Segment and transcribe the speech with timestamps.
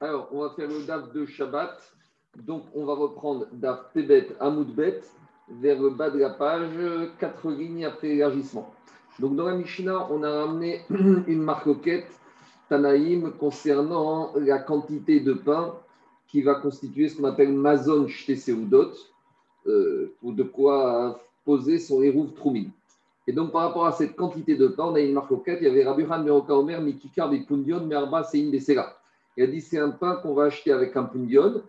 [0.00, 1.76] Alors, on va faire le DAF de Shabbat.
[2.46, 5.00] Donc, on va reprendre DAF Tebet Amoudbet
[5.50, 6.70] vers le bas de la page,
[7.18, 8.72] quatre lignes après l'élargissement.
[9.18, 12.06] Donc, dans la Mishnah, on a ramené une marquette
[12.68, 15.74] Tanaïm concernant la quantité de pain
[16.28, 18.92] qui va constituer ce qu'on appelle Mazon Shteseudot,
[19.66, 22.70] euh, pour de quoi poser son hérouve Troumine.
[23.26, 25.58] Et donc, par rapport à cette quantité de pain, on a une marquette.
[25.60, 28.94] Il y avait Rabbi Han Meroka Omer, Mikikar, Pundion, Merba, Sein, Besera.
[29.38, 31.62] Il a dit c'est un pain qu'on va acheter avec un pundion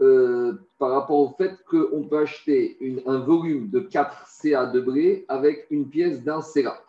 [0.00, 5.26] euh, par rapport au fait qu'on peut acheter un volume de 4 CA de blé
[5.28, 6.82] avec une pièce d'un CA.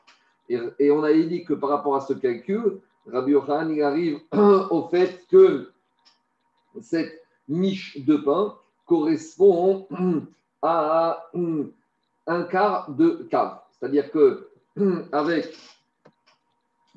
[0.48, 2.80] Et, on a dit que par rapport à ce calcul,
[3.12, 4.22] Rabbi Yohan, arrive
[4.70, 5.70] au fait que
[6.80, 7.12] cette
[7.50, 9.86] miche de pain correspond
[10.62, 11.30] à
[12.28, 13.60] un quart de cave.
[13.74, 14.48] C'est-à-dire que
[15.12, 15.54] avec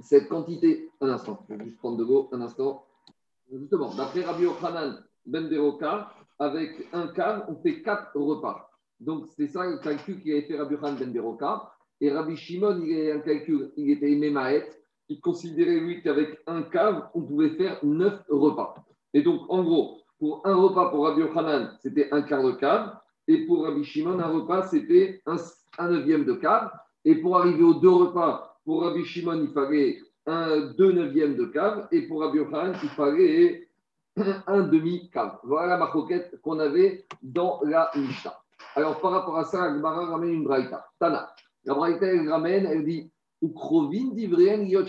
[0.04, 2.83] cette quantité, un instant, je vais juste prendre de l'eau, un instant.
[3.58, 8.68] Justement, d'après Rabbi Yochanan Ben Beroka, avec un quart, on fait quatre repas.
[9.00, 11.70] Donc, c'est ça le calcul qu'il avait fait Rabbi Yochanan Ben Beroka.
[12.00, 16.38] Et Rabbi Shimon, il a un calcul, il était aimé Maët, il considérait lui qu'avec
[16.46, 18.74] un cave, on pouvait faire neuf repas.
[19.12, 22.96] Et donc, en gros, pour un repas pour Rabbi Yochanan, c'était un quart de cave.
[23.28, 25.36] Et pour Rabbi Shimon, un repas, c'était un,
[25.78, 26.70] un neuvième de cave.
[27.04, 31.44] Et pour arriver aux deux repas, pour Rabbi Shimon, il fallait un deux neuvièmes de
[31.46, 33.68] cave, et pour Rabbi Yochanan, il fallait
[34.46, 35.38] un demi-cave.
[35.42, 38.34] Voilà la marquette qu'on avait dans la Mishnah.
[38.76, 40.86] Alors, par rapport à ça, Gemara ramène une braïta.
[40.98, 41.32] Tana.
[41.64, 43.10] La braïta, elle ramène, elle dit
[43.42, 44.84] Ukrovin divrean yot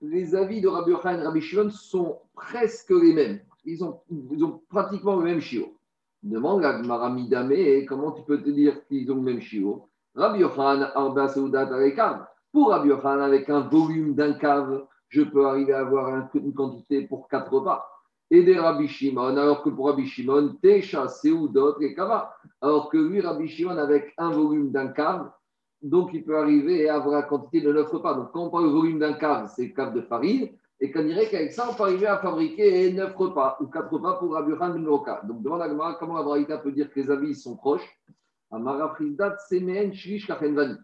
[0.00, 3.40] Les avis de Rabbi Yochanan et Rabbi Shimon sont presque les mêmes.
[3.64, 5.76] Ils ont, ils ont pratiquement le même chiot.
[6.22, 10.40] Demande à Gemara Midame, comment tu peux te dire qu'ils ont le même chiot Rabbi
[10.40, 11.66] Yochanan, Arba Seudat
[12.56, 17.02] pour Rabbi Yochanan, avec un volume d'un cave, je peux arriver à avoir une quantité
[17.02, 17.86] pour quatre repas.
[18.30, 21.06] Et des Rabbi Shimon, alors que pour Rabbi Shimon, Tesha,
[21.52, 22.34] d'autres et Kava.
[22.62, 25.30] Alors que lui, Rabbi Shimon, avec un volume d'un cave,
[25.82, 28.14] donc il peut arriver à avoir la quantité de neuf repas.
[28.14, 30.48] Donc quand on parle du volume d'un cave, c'est cave de farine.
[30.80, 34.14] Et qu'on dirait qu'avec ça, on peut arriver à fabriquer neuf repas ou quatre repas
[34.14, 37.34] pour Rabbi Yochanan ben Donc devant la Gemara, comment Abraïta peut dire que les avis
[37.34, 37.86] sont proches?
[38.50, 40.76] Amara Frizdat, Semen, Shlish, Kachenvani.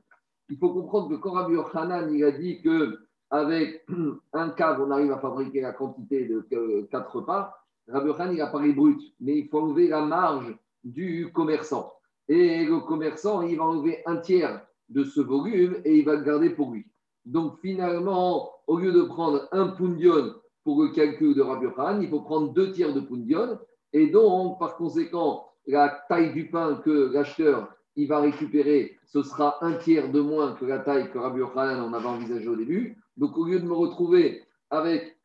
[0.53, 3.87] Il faut comprendre que quand Rabbi Yochanan il a dit qu'avec
[4.35, 7.57] un cave, on arrive à fabriquer la quantité de 4 repas,
[7.89, 10.55] Rabbi Yochanan, il a parlé brut, mais il faut enlever la marge
[10.85, 11.95] du commerçant.
[12.29, 16.23] Et le commerçant, il va enlever un tiers de ce volume et il va le
[16.23, 16.85] garder pour lui.
[17.25, 20.35] Donc finalement, au lieu de prendre un pundion
[20.65, 23.59] pour le calcul de Rabbi Yochanan, il faut prendre deux tiers de pundion.
[23.95, 29.63] Et donc, par conséquent, la taille du pain que l'acheteur il va récupérer, ce sera
[29.65, 32.97] un tiers de moins que la taille que Rabbi Yochanan en avait envisagé au début.
[33.17, 35.19] Donc, au lieu de me retrouver avec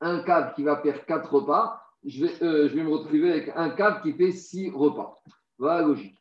[0.00, 4.02] un cave qui va faire quatre repas, je vais, euh, me retrouver avec un cave
[4.02, 5.20] qui fait six repas.
[5.58, 6.16] Voilà logique.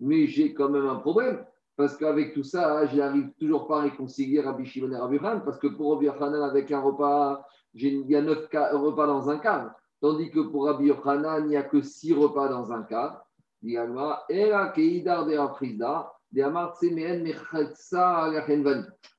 [0.00, 1.44] Mais j'ai quand même un problème,
[1.76, 5.44] parce qu'avec tout ça, je n'arrive toujours pas à réconcilier Rabbi Shimon et Rabbi Yochanan,
[5.44, 9.38] parce que pour Rabbi Yochanan, avec un repas, il y a neuf repas dans un
[9.38, 9.70] cave.
[10.00, 13.22] Tandis que pour Rabbi Yochanan, il n'y a que six repas dans un cas.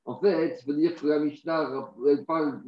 [0.04, 1.70] En fait, il faut dire que la Mishnah
[2.08, 2.60] elle parle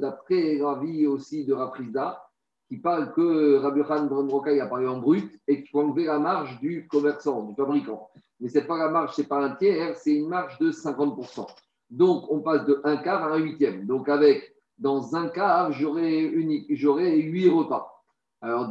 [0.00, 2.24] d'après l'avis aussi de Rafrizda,
[2.68, 6.18] qui parle que Rabbi Yochanan il a parlé en brut et qu'il faut enlever la
[6.18, 8.08] marge du commerçant, du fabricant.
[8.40, 10.70] Mais ce n'est pas la marge, ce n'est pas un tiers, c'est une marge de
[10.70, 11.46] 50%.
[11.90, 13.84] Donc, on passe de un quart à un huitième.
[13.84, 17.98] Donc, avec dans un cas, j'aurais huit repas.
[18.40, 18.70] Alors,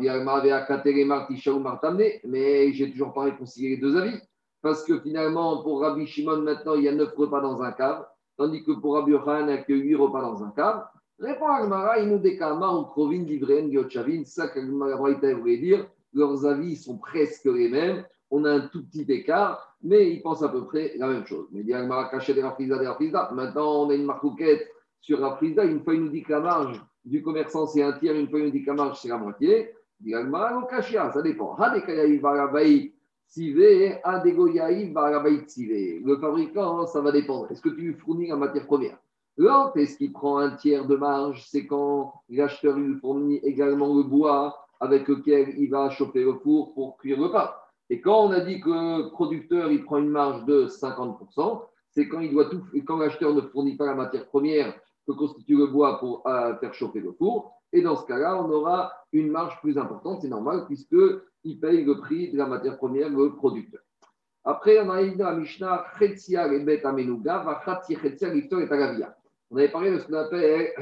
[2.23, 4.17] mais j'ai toujours pas réconcilié les deux avis.
[4.61, 8.05] Parce que finalement, pour Rabbi Shimon, maintenant, il y a neuf repas dans un cave,
[8.37, 10.85] tandis que pour Rabbi Yochanan, il n'y a que huit repas dans un cave.
[11.19, 15.87] Répond Agmara, il nous décama ou Krovin, Divren, Gyotchavin, ça que voulait dire.
[16.13, 18.05] Leurs avis sont presque les mêmes.
[18.29, 21.47] On a un tout petit écart, mais ils pensent à peu près la même chose.
[21.51, 24.67] Mais dit Agmara, des Rafizda, des Maintenant, on a une marquette
[25.01, 28.15] sur Rafrizda, une fois il nous dit que la marge du commerçant c'est un tiers,
[28.15, 29.73] une fois il nous dit que la marge c'est la moitié.
[29.99, 31.57] Ça dépend.
[36.05, 37.51] Le fabricant, ça va dépendre.
[37.51, 38.97] Est-ce que tu lui fournis la matière première?
[39.37, 41.45] L'autre, est-ce qu'il prend un tiers de marge?
[41.47, 46.73] C'est quand l'acheteur lui fournit également le bois avec lequel il va chauffer le four
[46.73, 47.51] pour cuire le pain.
[47.89, 52.07] Et quand on a dit que le producteur il prend une marge de 50%, c'est
[52.07, 55.67] quand il doit tout, quand l'acheteur ne fournit pas la matière première que constitue le
[55.67, 57.53] bois pour euh, faire chauffer le four.
[57.73, 61.97] Et dans ce cas-là, on aura une marge plus importante, c'est normal, puisqu'il paye le
[61.99, 63.81] prix de la matière première, le producteur.
[64.43, 65.85] Après, on a dans la Mishnah.
[69.49, 70.73] On avait parlé de ce qu'on appelle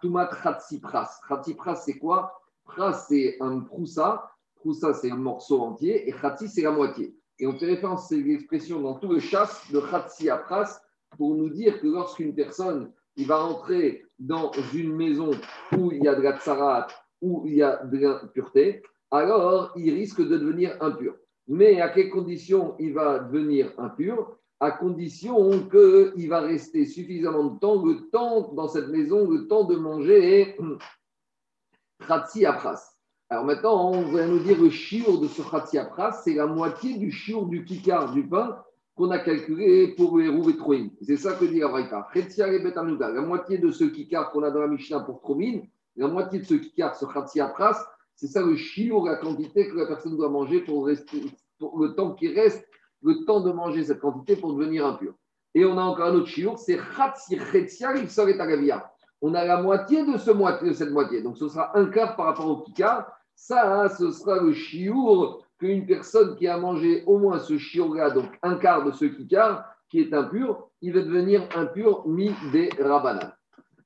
[0.00, 1.20] Tumat Khatsipras.
[1.28, 2.40] Khatsipras, c'est quoi?
[2.64, 4.28] Pras, c'est un proussa.
[4.56, 6.08] Proussa, c'est un morceau entier.
[6.08, 7.16] Et Khatsi, c'est la moitié.
[7.38, 10.80] Et on fait référence à cette expression dans tout le chasse de Khatsi à Pras
[11.16, 15.30] pour nous dire que lorsqu'une personne il va rentrer dans une maison
[15.76, 16.86] où il y a de la tsarat,
[17.20, 21.14] où il y a de l'impureté, alors il risque de devenir impur.
[21.48, 24.36] Mais à quelles conditions il va devenir impur?
[24.58, 29.64] À condition qu'il va rester suffisamment de temps, le temps dans cette maison, le temps
[29.64, 30.56] de manger
[32.08, 32.94] Khatsi Apras.
[33.28, 36.96] Alors maintenant, on va nous dire le chiour de ce Khatsi Apras, c'est la moitié
[36.96, 38.62] du chiour du kikar, du pain,
[38.96, 42.08] qu'on a calculé pour les roues et C'est ça que dit la Braïta.
[42.14, 45.60] La moitié de ce kikar qu'on a dans la Mishnah pour Tromin,
[45.96, 49.76] la moitié de ce kikar, ce Khatsi Apras, c'est ça le chiour, la quantité que
[49.76, 51.20] la personne doit manger pour, rester,
[51.60, 52.66] le temps qui reste,
[53.02, 55.12] le temps de manger cette quantité pour devenir impur.
[55.54, 58.90] Et on a encore un autre chiour, c'est Khatsi Chetia Rifsaret Agavia.
[59.20, 61.20] On a la moitié de, ce moitié de cette moitié.
[61.20, 63.06] Donc ce sera un quart par rapport au kikar.
[63.34, 68.10] Ça, hein, ce sera le chiour qu'une personne qui a mangé au moins ce chiour-là,
[68.10, 72.70] donc un quart de ce kikar, qui est impur, il va devenir impur mi des
[72.78, 73.32] rabanan.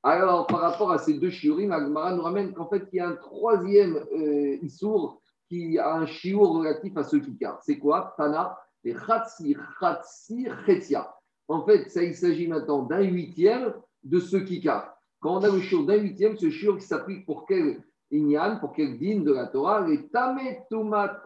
[0.02, 3.08] Alors, par rapport à ces deux shiurim, Agmara nous ramène qu'en fait, il y a
[3.08, 7.60] un troisième euh, issour qui a un shiur relatif à ce kikar.
[7.62, 8.14] C'est quoi?
[8.16, 11.14] Tana, les chatsi, chatsi, chetia.
[11.48, 14.96] En fait, ça, il s'agit maintenant d'un huitième de ce kikar.
[15.20, 18.72] Quand on a le shiur d'un huitième, ce shiur qui s'applique pour quel inyan, pour
[18.72, 21.22] quel din de la Torah, les tametumat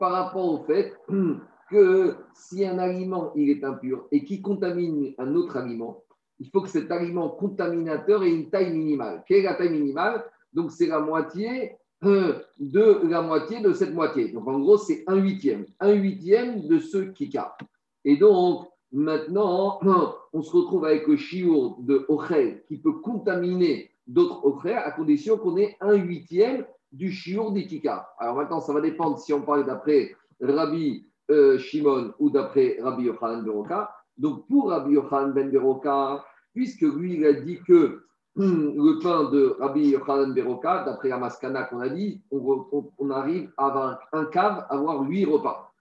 [0.00, 0.94] par rapport au fait
[1.70, 6.02] que si un aliment il est impur et qui contamine un autre aliment,
[6.38, 9.22] il faut que cet aliment contaminateur ait une taille minimale.
[9.26, 10.24] Quelle est la taille minimale?
[10.52, 14.32] Donc, c'est la moitié de la moitié de cette moitié.
[14.32, 15.66] Donc, en gros, c'est un huitième.
[15.78, 17.56] Un huitième de ce kika.
[18.04, 19.78] Et donc, maintenant,
[20.32, 25.38] on se retrouve avec le chiour de Ochel qui peut contaminer d'autres Ochel à condition
[25.38, 28.08] qu'on ait un huitième du chiour d'Ikika.
[28.18, 33.04] Alors maintenant, ça va dépendre si on parle d'après Rabbi euh, Shimon ou d'après Rabbi
[33.04, 33.90] Yochanan Beroka.
[34.18, 38.04] Donc, pour Rabbi Yochanan Ben Beroka, puisque lui, il a dit que
[38.36, 43.50] hum, le pain de Rabbi Yochanan Beroka, d'après la Maskana qu'on a dit, on, arrive
[43.56, 45.72] à avoir un cave, à avoir huit repas.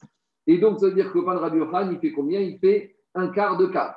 [0.47, 2.39] Et donc, ça veut dire que le pain de Rabbi Yochanan, il fait combien?
[2.39, 3.93] Il fait un quart de cave.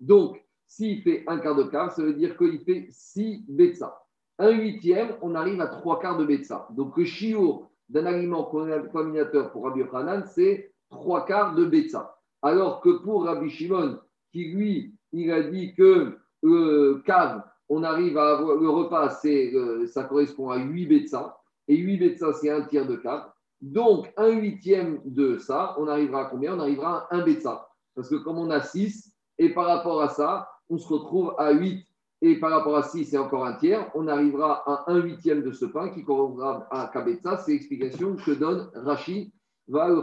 [0.00, 4.00] Donc, s'il fait un quart de cave, ça veut dire qu'il fait six betsa.
[4.38, 6.68] Un huitième, on arrive à trois quarts de betsa.
[6.70, 12.16] Donc, le chiour d'un aliment contaminateur pour Rabbi Yochanan, c'est trois quarts de betsa.
[12.42, 13.98] Alors que pour Rabbi Shimon,
[14.30, 19.52] qui lui il a dit que le cave, on arrive à avoir le repas, c'est,
[19.54, 23.30] euh, ça correspond à 8 bêta, et 8 bêta, c'est un tiers de cave.
[23.60, 26.54] Donc, un huitième de ça, on arrivera à combien?
[26.54, 27.68] On arrivera à un bêta.
[27.94, 31.52] Parce que comme on a 6, et par rapport à ça, on se retrouve à
[31.52, 31.84] 8,
[32.20, 35.52] et par rapport à 6, c'est encore un tiers, on arrivera à un huitième de
[35.52, 37.38] ce pain qui correspondra à Kabetza.
[37.38, 39.32] C'est l'explication que donne Rashi
[39.68, 40.02] va le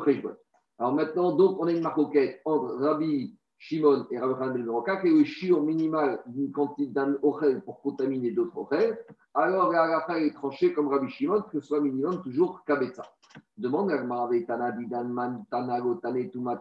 [0.79, 5.07] Alors maintenant, donc, on a une marque entre Rabbi Shimon et Rabbi Ben Roka, qui
[5.07, 8.97] est le shiur minimal d'une quantité d'un ochel pour contaminer d'autres ochel,
[9.33, 13.03] alors la est tranchée comme Rabbi Shimon, que ce soit minimum toujours kabetza.
[13.57, 13.97] Demande à
[14.47, 16.59] Tana Man Tana Tane Tumat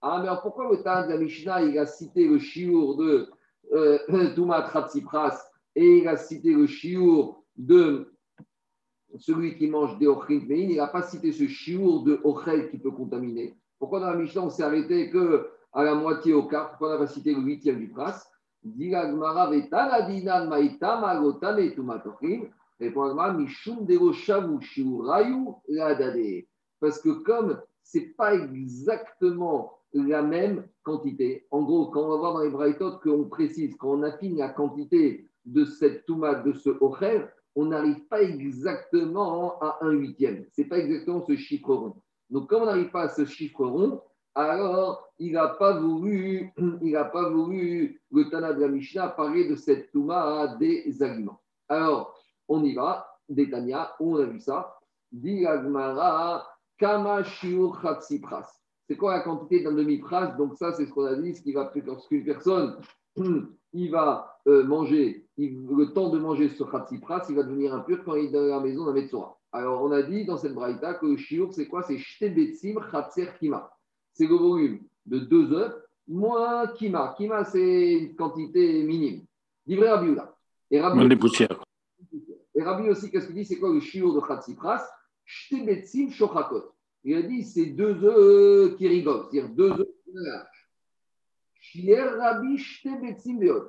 [0.00, 3.28] Ah, mais alors pourquoi le Tana de la Mishnah, il a cité le shiur de
[3.72, 3.98] euh,
[4.38, 8.12] Ratzipras et il a cité le shiur de
[9.18, 12.78] celui qui mange des ochel, mais il n'a pas cité ce shiur de ochel qui
[12.78, 13.56] peut contaminer?
[13.78, 16.98] Pourquoi dans la Mishnah, on s'est arrêté que à la moitié au quart, pourquoi on
[16.98, 18.26] va citer le huitième du prince
[26.80, 32.16] Parce que comme ce n'est pas exactement la même quantité, en gros, quand on va
[32.16, 36.52] voir dans les braïtotes qu'on précise, quand on affine la quantité de cette tomate, de
[36.52, 40.44] ce ochel, on n'arrive pas exactement à un huitième.
[40.54, 41.96] Ce n'est pas exactement ce chiffre rond.
[42.30, 44.02] Donc, comme on n'arrive pas à ce chiffre rond,
[44.34, 46.52] alors il n'a pas voulu,
[46.82, 51.40] il n'a pas voulu, le Tana de la Mishnah, parler de cette Touma des aliments.
[51.68, 52.14] Alors,
[52.46, 54.78] on y va, Détania, où on a vu ça
[55.10, 56.46] Diagmara,
[56.78, 57.80] Kama Shiur
[58.88, 61.52] C'est quoi la quantité d'un demi-pras Donc, ça, c'est ce qu'on a dit, ce qui
[61.52, 62.76] va lorsqu'une personne
[63.72, 66.86] il va euh, manger, le temps de manger ce pras,
[67.28, 69.38] il va devenir impur quand il est dans la maison d'un Metzora.
[69.52, 71.82] Alors, on a dit dans cette braïta que le shiur, c'est quoi?
[71.82, 73.70] C'est Shtebetsim Chatser Kima
[74.18, 75.74] c'est le volume de 2 œufs
[76.08, 77.14] moins Kima.
[77.16, 79.24] Kima, c'est une quantité minime.
[79.66, 80.16] Livré Rabbi
[80.70, 81.62] Et Rabbi, poussières.
[82.54, 83.44] Et Rabbi aussi, qu'est-ce qu'il dit?
[83.44, 84.84] C'est quoi le shiur de Khatsipras
[85.24, 86.72] Shtebetzim Shochakot.
[87.04, 89.88] Il a dit c'est deux œufs qui rigolent, c'est-à-dire deux œufs
[91.60, 91.94] qui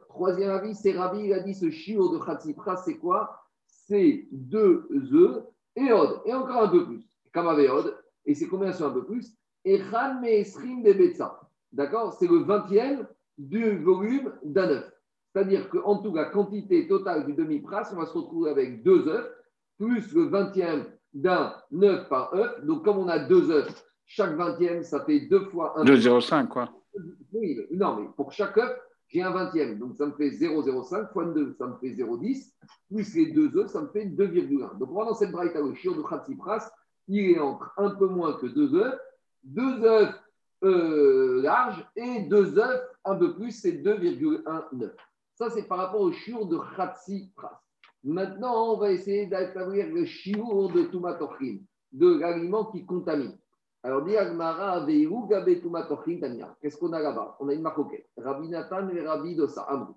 [0.08, 3.46] Troisième avis, c'est Rabbi, il a dit ce shiur de Khatsipra, c'est quoi?
[3.66, 5.44] C'est deux œufs
[5.76, 7.04] et od, et encore un peu plus.
[7.34, 7.96] Comme avec od,
[8.26, 9.36] et c'est combien sur un peu plus?
[9.66, 9.80] Et
[10.22, 11.14] Meesrim de
[11.72, 12.14] D'accord?
[12.14, 13.08] C'est le vingtième
[13.38, 14.92] du volume d'un œuf.
[15.32, 19.30] C'est-à-dire qu'en tout cas, quantité totale du demi-pras, on va se retrouver avec deux œufs,
[19.78, 22.64] plus le vingtième d'un œuf par œuf.
[22.66, 23.68] Donc, comme on a deux œufs,
[24.06, 25.86] chaque vingtième, ça fait deux fois un.
[25.86, 26.70] 2,05 quoi.
[27.34, 28.76] Oui, non, mais pour chaque œuf,
[29.08, 29.80] j'ai un vingtième.
[29.80, 32.52] Donc, ça me fait 0,05 fois 2, ça me fait 0,10.
[32.92, 34.78] Plus les deux œufs, ça me fait 2,1.
[34.78, 36.70] Donc, pendant cette braïta, le chiot de Khatsipras,
[37.08, 39.00] il est entre un peu moins que deux œufs,
[39.44, 40.14] deux œufs
[40.64, 44.92] euh, larges et deux œufs un peu plus, c'est 2,19.
[45.36, 47.62] Ça, c'est par rapport au chiot de Khatsipras.
[48.04, 51.60] Maintenant, on va essayer d'établir le chiot de Tumatochim,
[51.92, 53.36] de l'aliment qui contamine.
[53.84, 54.06] Alors.
[54.06, 54.32] Qu'est-ce
[56.78, 57.36] qu'on a là-bas?
[57.40, 57.80] On a une marque
[58.18, 59.96] Rabbi Nathan et Rabbi Dosa, Amrou.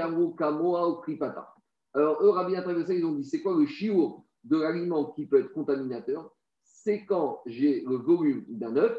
[0.00, 1.54] Amrou, Kamoa ou Kripata.
[1.94, 5.06] Alors, eux, Rabbi Nathan et Dosa, ils ont dit c'est quoi le chiot de l'aliment
[5.06, 6.30] qui peut être contaminateur?
[6.62, 8.96] C'est quand j'ai le volume d'un œuf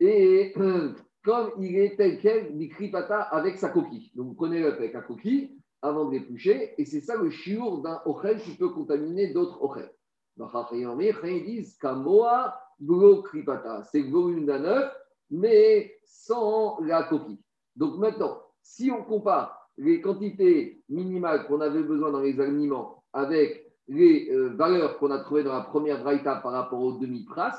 [0.00, 0.52] et
[1.24, 4.10] comme il est tel quel, dit Kripata avec sa coquille.
[4.14, 7.78] Donc, vous prenez l'œuf avec la coquille avant de l'éplucher et c'est ça le chiot
[7.78, 9.92] d'un ochel qui peut contaminer d'autres ochels.
[10.38, 14.92] Ils disent Kamoa c'est le volume d'un œuf,
[15.30, 17.40] mais sans la coquille.
[17.76, 23.72] Donc maintenant, si on compare les quantités minimales qu'on avait besoin dans les aliments avec
[23.88, 27.52] les euh, valeurs qu'on a trouvées dans la première braïta par rapport au demi-pras,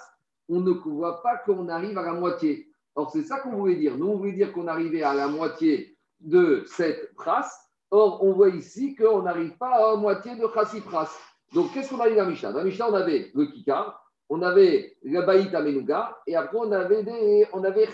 [0.50, 2.70] on ne voit pas qu'on arrive à la moitié.
[2.96, 3.98] Or, c'est ça qu'on voulait dire.
[3.98, 7.48] Nous, on voulait dire qu'on arrivait à la moitié de cette pras.
[7.96, 11.08] Or, on voit ici qu'on n'arrive pas à moitié de pras.
[11.54, 12.52] Donc, qu'est-ce qu'on a dit dans Mishnah?
[12.52, 17.04] Dans Mishnah, on avait le kikar, on avait la Baït Amenuga, et après on avait
[17.04, 17.86] des, on avait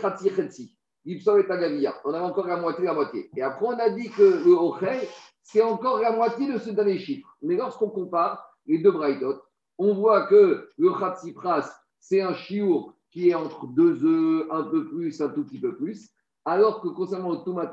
[1.05, 1.95] et Tagavia.
[2.05, 3.29] On avait encore la moitié, la moitié.
[3.35, 5.01] Et après on a dit que le Ochel,
[5.43, 7.35] c'est encore la moitié de ce dernier chiffre.
[7.41, 9.41] Mais lorsqu'on compare les deux Braïtot,
[9.77, 14.63] on voit que le Khatsi Pras, c'est un chiour qui est entre deux œufs, un
[14.63, 16.09] peu plus, un tout petit peu plus,
[16.45, 17.71] alors que concernant le Tomat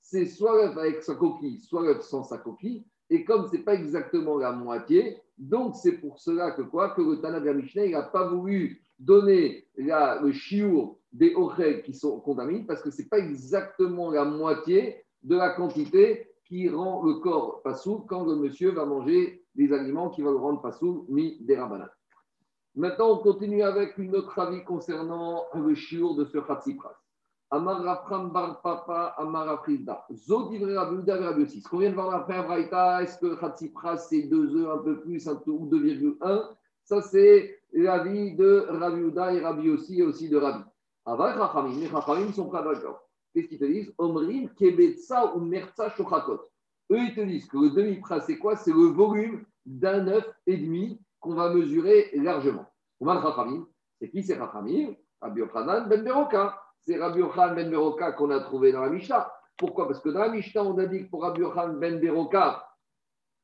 [0.00, 2.84] c'est soit l'œuf avec sa coquille, soit l'œuf sans sa coquille.
[3.10, 7.02] Et comme ce n'est pas exactement la moitié, donc c'est pour cela que quoi Que
[7.02, 12.82] le Tana Mishnah, n'a pas voulu donner le chiour des orels qui sont contaminés parce
[12.82, 17.74] que ce n'est pas exactement la moitié de la quantité qui rend le corps pas
[17.74, 21.38] sous quand le monsieur va manger des aliments qui vont le rendre pas sous, ni
[21.40, 21.92] des rabanats.
[22.74, 26.96] Maintenant, on continue avec une autre avis concernant le chiour de ce Khatsipras.
[27.50, 29.64] Amar Rafram Bar Papa, Amar.
[29.66, 30.32] Ce
[31.68, 35.26] qu'on vient de voir après Braïta, est-ce que Khatsipras c'est 2 œufs, un peu plus,
[35.26, 36.42] un ou 2,1
[36.84, 40.62] Ça, c'est l'avis de Rabiuda et Rabbi aussi, et aussi de Rabbi.
[41.06, 43.00] Avec Rachamim, les Rachamim sont pas d'accord.
[43.32, 43.94] Qu'est-ce qu'ils te disent?
[43.96, 46.40] Omrim, Kebetsa ou Merza Shochakot.
[46.90, 48.56] Eux, ils te disent que le demi-pras, c'est quoi?
[48.56, 52.66] C'est le volume d'un œuf et demi qu'on va mesurer largement.
[53.00, 53.66] Oman Rachamim,
[53.98, 58.40] c'est qui c'est Rachamim Rabbi Yochanan Ben Beroka c'est Rabbi Yochan ben Beroka qu'on a
[58.40, 59.30] trouvé dans la Mishnah.
[59.58, 59.86] Pourquoi?
[59.86, 62.66] Parce que dans la Mishnah, on a dit que pour Rabbi Yochan ben Beroka,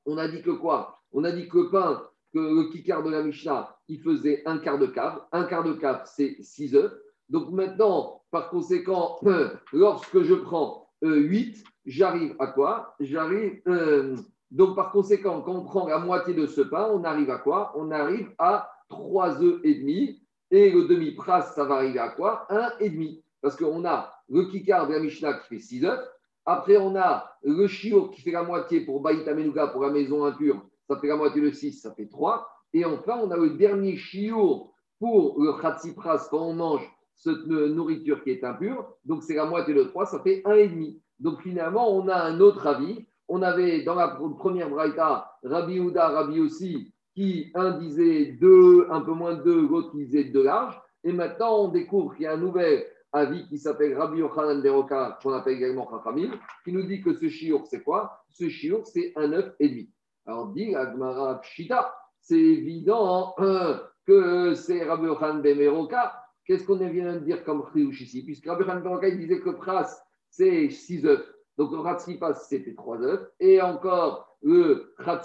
[0.07, 1.03] on a dit que quoi?
[1.13, 4.57] On a dit que le pain, que le kikar de la Mishnah, il faisait un
[4.57, 5.21] quart de cave.
[5.31, 6.93] Un quart de cave, c'est 6 œufs.
[7.29, 9.21] Donc maintenant, par conséquent,
[9.75, 12.95] lorsque je prends 8, euh, j'arrive à quoi?
[12.99, 13.61] J'arrive.
[13.69, 14.17] Euh,
[14.53, 17.73] donc par conséquent, quand on prend la moitié de ce pain, on arrive à quoi?
[17.77, 20.23] On arrive à 3 œufs et demi.
[20.51, 22.47] Et le demi-pras, ça va arriver à quoi?
[22.49, 23.24] Un et demi.
[23.45, 26.01] Parce qu'on a le kikar de la Mishnah qui fait 6 œufs.
[26.47, 30.25] Après, on a le chiour qui fait la moitié pour Baïta Menuga, pour la maison
[30.25, 30.63] impure.
[30.89, 32.49] Ça fait la moitié de 6, ça fait 3.
[32.73, 38.25] Et enfin, on a le dernier chiour pour le khatsipras quand on mange cette nourriture
[38.25, 38.97] qui est impure.
[39.05, 40.99] Donc, c'est la moitié de 3, ça fait 1,5.
[41.21, 43.05] Donc, finalement, on a un autre avis.
[43.29, 49.03] On avait dans la première braïta Rabbi Houda, Rabbi aussi, qui un disait 2, un
[49.03, 50.81] peu moins de 2, l'autre disait 2 large.
[51.07, 55.19] Et maintenant, on découvre qu'il y a un nouvel avis qui s'appelle Rabbi Yochanan Beroka,
[55.23, 56.33] qu'on appelle également Chachamim,
[56.65, 58.25] qui nous dit que ce chiour, c'est quoi?
[58.29, 59.91] Ce chiour, c'est un œuf et demi.
[60.27, 66.21] Alors, dit Agmara Pshita, c'est évident hein, que c'est Rabbi Yochanan Beroka.
[66.45, 68.25] Qu'est-ce qu'on vient de dire comme Chriouch ici?
[68.25, 71.25] Puisque Rabbi Yochanan Beroka, il disait que Pras, c'est 6 œufs.
[71.57, 73.31] Donc, le Ratsipas, c'était 3 œufs.
[73.39, 75.23] Et encore, le Pras,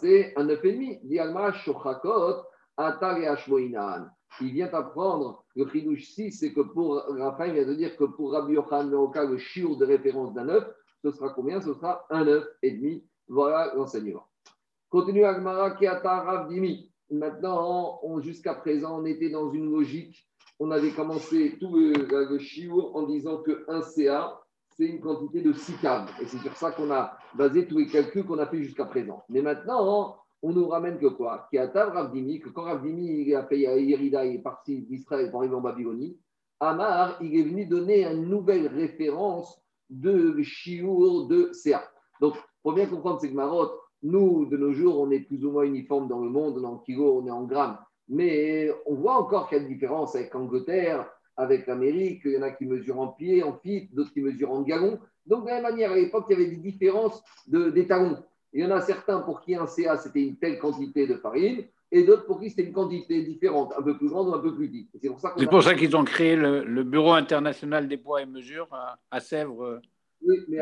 [0.00, 1.00] c'est un œuf et demi.
[1.04, 2.44] Dit Agmara Shochakot,
[2.78, 4.08] et Ashmoinan
[4.40, 8.04] il vient apprendre le chidouche 6, c'est que pour Raphaël, il vient de dire que
[8.04, 10.64] pour Rabbi Yochanan le chiour de référence d'un œuf,
[11.02, 11.60] ce sera combien?
[11.60, 13.04] Ce sera un œuf et demi.
[13.28, 14.26] Voilà l'enseignement.
[14.90, 16.90] Continue Agmara Keata Rav Dimi.
[17.10, 20.28] Maintenant, jusqu'à présent, on était dans une logique
[20.60, 24.40] on avait commencé tout le, le en disant qu'un CA,
[24.76, 26.08] c'est une quantité de 6 caves.
[26.20, 29.24] Et c'est sur ça qu'on a basé tous les calculs qu'on a fait jusqu'à présent.
[29.28, 33.42] Mais maintenant, on nous ramène que quoi Qui a Ravdimi, que quand Ravdimi il a
[33.42, 36.18] payé à Yerida, il est parti d'Israël pour arriver en Babylonie,
[36.60, 41.82] Amar, il est venu donner une nouvelle référence de Chiour de CA.
[42.20, 43.70] Donc, pour bien comprendre, c'est que Marot,
[44.02, 46.78] nous, de nos jours, on est plus ou moins uniforme dans le monde, dans le
[46.84, 47.78] kilo, on est en grammes.
[48.08, 52.22] Mais on voit encore qu'il y a une différence avec l'Angleterre, avec l'Amérique.
[52.24, 54.98] Il y en a qui mesurent en pied, en fit, d'autres qui mesurent en gallons.
[55.26, 58.18] Donc, de la même manière, à l'époque, il y avait des différences de, des talons.
[58.52, 61.64] Il y en a certains pour qui un CA, c'était une telle quantité de farine,
[61.90, 64.54] et d'autres pour qui c'était une quantité différente, un peu plus grande ou un peu
[64.54, 64.90] plus petite.
[65.00, 68.68] C'est pour ça qu'ils ont créé le, Bureau international des poids et mesures
[69.10, 69.80] à, Sèvres.
[70.22, 70.58] Oui, mais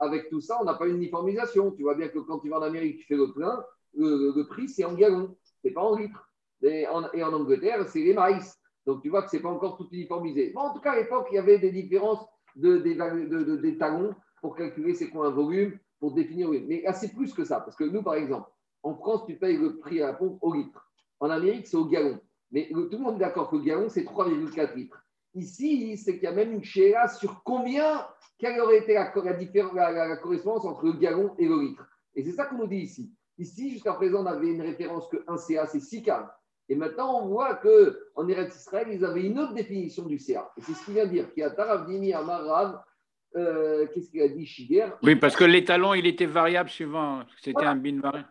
[0.00, 1.70] avec, tout ça, on n'a pas une uniformisation.
[1.72, 3.64] Tu vois bien que quand tu vas en Amérique, tu fais le plein,
[3.96, 6.28] le, prix, c'est en gallons, c'est pas en litres.
[6.62, 8.58] Et en, Angleterre, c'est les maïs.
[8.86, 10.52] Donc tu vois que ce n'est pas encore tout uniformisé.
[10.56, 12.24] en tout cas, à l'époque, il y avait des différences
[12.56, 16.50] de, des talons pour calculer c'est quoi un volume, pour définir.
[16.50, 17.60] Mais c'est plus que ça.
[17.60, 18.50] Parce que nous, par exemple,
[18.82, 20.86] en France, tu payes le prix à la pompe au litre.
[21.18, 22.20] En Amérique, c'est au gallon.
[22.50, 25.02] Mais tout le monde est d'accord que le gallon, c'est 3,4 litres.
[25.32, 28.06] Ici, c'est qu'il y a même une chéra sur combien,
[28.36, 29.10] quelle aurait été la,
[29.92, 31.88] la, correspondance entre le gallon et le litre.
[32.14, 33.10] Et c'est ça qu'on nous dit ici.
[33.38, 36.28] Ici, jusqu'à présent, on avait une référence que 1 CA, c'est 6 caves.
[36.68, 40.52] Et maintenant, on voit qu'en Eretz Israël, ils avaient une autre définition du CA.
[40.58, 41.32] Et c'est ce qu'il vient de dire.
[41.32, 41.48] Qui a
[42.18, 42.82] Amarav,
[43.36, 44.86] euh, qu'est-ce qu'il a dit Shiger?
[45.02, 47.20] Oui, parce que l'étalon, il était variable suivant.
[47.40, 48.28] C'était un bin variable.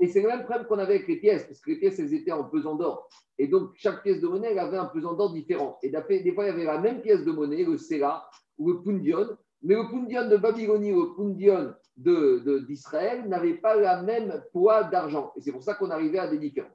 [0.00, 2.14] Et c'est le même problème qu'on avait avec les pièces, parce que les pièces, elles
[2.14, 3.08] étaient en pesant d'or.
[3.38, 5.78] Et donc, chaque pièce de monnaie, elle avait un pesant d'or différent.
[5.82, 8.82] Et des fois, il y avait la même pièce de monnaie, le CA ou le
[8.82, 14.42] Pundion, mais le Pundion de Babylonie ou le Pundion d'Israël de, n'avait pas la même
[14.52, 15.32] poids d'argent.
[15.36, 16.72] Et c'est pour ça qu'on arrivait à des différences.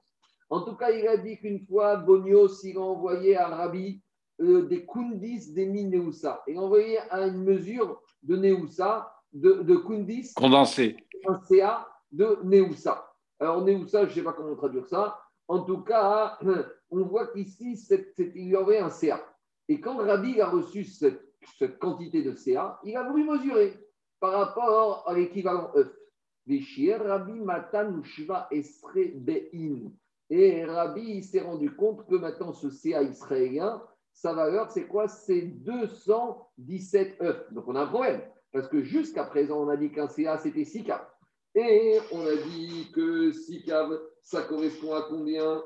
[0.49, 4.01] En tout cas, il a dit qu'une fois, Bonios, il a envoyé à Rabbi
[4.41, 6.43] euh, des Kundis des Neusa.
[6.47, 10.33] Il a envoyé à une mesure de Neusa, de, de Kundis.
[10.35, 10.97] Condensé.
[11.27, 13.13] Un CA de Neusa.
[13.39, 15.19] Alors, Neusa, je ne sais pas comment traduire ça.
[15.47, 16.37] En tout cas,
[16.91, 17.77] on voit qu'ici,
[18.17, 19.23] il y avait un CA.
[19.67, 21.21] Et quand Rabbi a reçu cette,
[21.57, 23.73] cette, quantité de CA, il a voulu mesurer
[24.19, 25.91] par rapport à l'équivalent œuf.
[26.47, 28.01] Rabbi Matan
[28.51, 29.91] Esre Be'in.
[30.29, 33.81] Et Rabbi s'est rendu compte que maintenant, ce CA israélien,
[34.13, 35.07] sa valeur, c'est quoi?
[35.07, 37.53] C'est 217 œufs.
[37.53, 38.21] Donc, on a un problème.
[38.51, 41.05] Parce que jusqu'à présent, on a dit qu'un CA, c'était 6 caves.
[41.55, 45.63] Et on a dit que 6 caves, ça correspond à combien?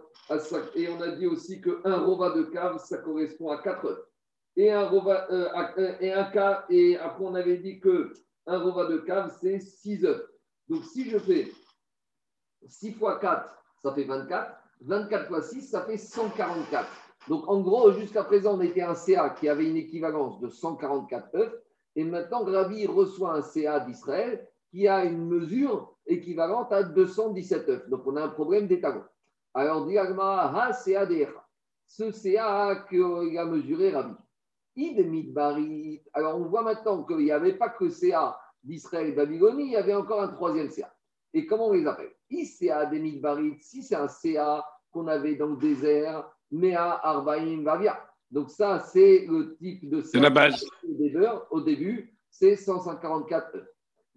[0.76, 4.00] Et on a dit aussi qu'un rova de cave, ça correspond à 4 œufs.
[4.56, 8.12] Et un, rova, euh, euh, et un cas, et après, on avait dit que
[8.48, 10.26] un rova de cave, c'est 6 œufs.
[10.68, 11.52] Donc, si je fais
[12.66, 13.50] 6 fois 4,
[13.84, 14.58] ça fait 24.
[14.82, 16.88] 24 fois 6, ça fait 144.
[17.28, 21.36] Donc, en gros, jusqu'à présent, on était un CA qui avait une équivalence de 144
[21.36, 21.54] œufs.
[21.96, 27.90] Et maintenant, Gravi reçoit un CA d'Israël qui a une mesure équivalente à 217 œufs.
[27.90, 29.04] Donc, on a un problème d'étalon.
[29.54, 31.08] Alors, dit ha CA
[31.88, 34.14] Ce CA qu'il a mesuré Rabbi.
[36.14, 39.76] Alors, on voit maintenant qu'il n'y avait pas que CA d'Israël et Babylonie, il y
[39.76, 40.94] avait encore un troisième CA.
[41.34, 42.14] Et comment on les appelle?
[42.30, 48.00] ICA des Midbarit, si c'est un CA qu'on avait dans le désert, Mea Arbaim Vavia.
[48.30, 50.08] Donc ça, c'est le type de CA.
[50.08, 50.66] C'est la base.
[51.52, 53.68] Au début, c'est 144 œufs.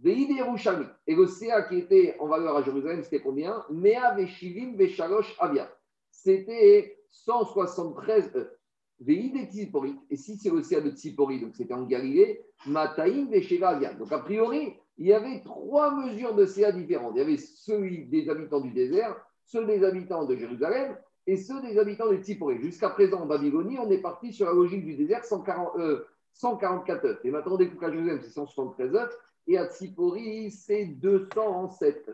[0.03, 3.65] Et le CA qui était en valeur à Jérusalem, c'était combien?
[3.71, 5.71] Mea Veshivim Veshalosh Avia.
[6.11, 8.51] C'était 173 œufs.
[9.07, 13.95] Et si c'est le CA de Tsipori, donc c'était en Galilée, Mataim Vesheva Avia.
[13.95, 17.13] Donc a priori, il y avait trois mesures de CA différentes.
[17.15, 19.17] Il y avait celui des habitants du désert,
[19.47, 20.99] ceux des habitants de Jérusalem
[21.31, 22.59] et ceux des habitants de Tsiporé.
[22.59, 25.75] Jusqu'à présent, en Babylonie, on est parti sur la logique du désert, 140,
[26.33, 27.21] 144 œufs.
[27.23, 29.17] Et maintenant, on découvre qu'à Jérusalem, c'est 173 œufs.
[29.47, 32.11] Et à Tsipori, c'est 207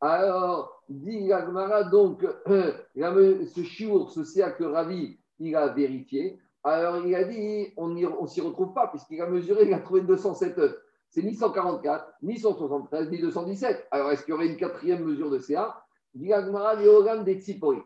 [0.00, 6.40] Alors, dit Agmara, donc, ce chiour, ce CA que Ravi, il a vérifié.
[6.64, 10.00] Alors, il a dit, on ne s'y retrouve pas, puisqu'il a mesuré, il a trouvé
[10.00, 10.76] 207 œufs
[11.10, 13.88] c'est ni 144, ni 173, ni 217.
[13.90, 15.84] Alors, est-ce qu'il y aurait une quatrième mesure de CA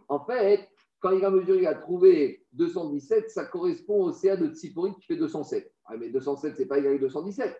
[0.08, 0.68] En fait,
[1.00, 5.02] quand il a mesuré, il a trouvé 217, ça correspond au CA de Tsipori qui
[5.06, 5.70] fait 207.
[5.86, 7.54] Ah, mais 207, ce n'est pas égal à 217.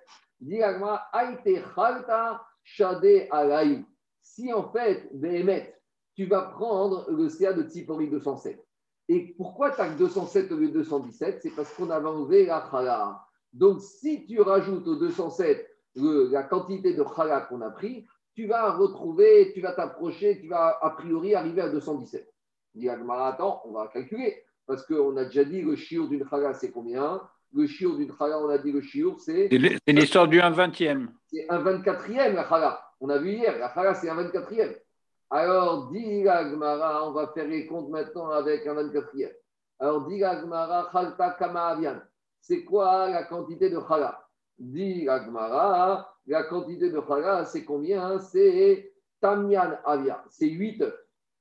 [4.23, 5.11] Si en fait,
[6.15, 8.65] tu vas prendre le CA de Tsipori 207.
[9.09, 12.67] Et pourquoi tu as 207 au lieu de 217 C'est parce qu'on avait enlevé la
[12.71, 13.23] chala.
[13.53, 18.73] Donc, si tu rajoutes au 207 la quantité de chala qu'on a pris, tu vas
[18.73, 22.29] retrouver, tu vas t'approcher, tu vas a priori arriver à 217.
[22.75, 24.43] Dis attends, on va calculer.
[24.67, 27.21] parce qu'on a déjà dit le chiour d'une chala, c'est combien?
[27.53, 29.49] Le chiour d'une chala, on a dit le chiour, c'est.
[29.49, 31.09] C'est l'histoire du 1 20e.
[31.29, 32.81] C'est un 24e, la chala.
[33.01, 34.77] On a vu hier, la chala, c'est un 24e.
[35.31, 39.33] Alors, dit la Gemara, on va faire les comptes maintenant avec un 24e.
[39.79, 42.01] Alors, dit la Gemara, chalta kama avian.
[42.41, 44.27] C'est quoi la quantité de chala
[44.59, 50.95] Dit la Gemara, la quantité de chala, c'est combien C'est tamian avia, c'est 8 œufs.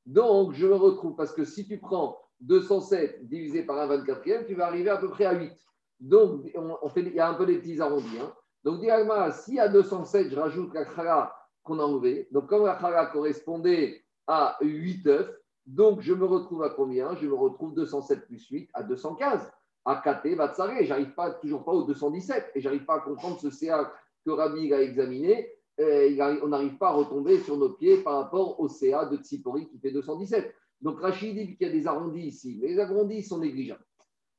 [0.05, 4.55] Donc, je me retrouve, parce que si tu prends 207 divisé par un 24e, tu
[4.55, 5.51] vas arriver à peu près à 8.
[5.99, 8.19] Donc, on, fait, il y a un peu des petits arrondis.
[8.21, 8.33] Hein.
[8.63, 12.75] Donc, directement, si à 207, je rajoute la khala qu'on a enlevé, donc comme la
[12.75, 15.33] khala correspondait à 8 œufs,
[15.65, 17.15] donc je me retrouve à combien?
[17.15, 19.51] Je me retrouve 207 plus 8 à 215.
[19.85, 23.49] À KT, Vatsare, j'arrive pas, toujours pas au 217 et j'arrive pas à comprendre ce
[23.49, 23.91] CA
[24.25, 25.49] que Rabbi a examiné.
[25.79, 29.79] on n'arrive pas à retomber sur nos pieds par rapport au CA de Tsipori qui
[29.79, 30.53] fait 217.
[30.83, 33.85] Donc Rachid dit qu'il y a des arrondis ici, mais les arrondis sont négligeables.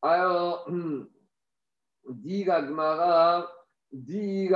[0.02, 0.70] Alors,
[2.10, 3.50] dit Gmara,
[3.90, 4.50] dit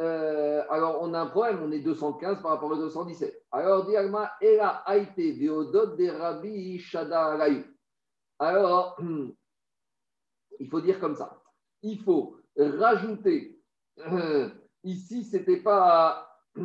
[0.00, 3.44] euh, alors on a un problème, on est 215 par rapport au 217.
[3.50, 7.36] Alors dit Gmara, Ela Aite Veodot de Rabbi Shada
[8.38, 8.98] Alors,
[10.60, 11.42] il faut dire comme ça.
[11.82, 13.57] Il faut rajouter,
[14.12, 14.48] euh,
[14.84, 16.28] ici, c'était pas.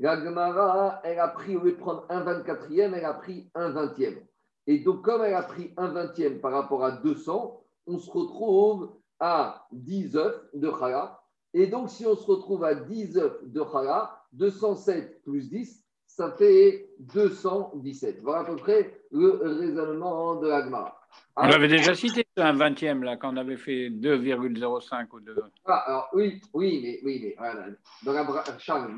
[0.00, 3.72] La Gemara, elle a pris, au lieu de prendre un 24e, elle a pris un
[3.72, 4.22] 20e.
[4.68, 8.92] Et donc, comme elle a pris un 20e par rapport à 200, on se retrouve
[9.18, 11.20] à 10 œufs de chala.
[11.52, 16.30] Et donc, si on se retrouve à 10 œufs de chala, 207 plus 10, ça
[16.32, 18.20] fait 217.
[18.22, 20.97] Voilà à peu près le raisonnement de la Gemara.
[21.36, 25.36] On avait déjà cité un 20e là, quand on avait fait 2,05 ou 2.
[25.66, 27.66] Ah, alors, oui, oui, mais, oui, mais voilà.
[28.02, 28.90] dans la, Charles,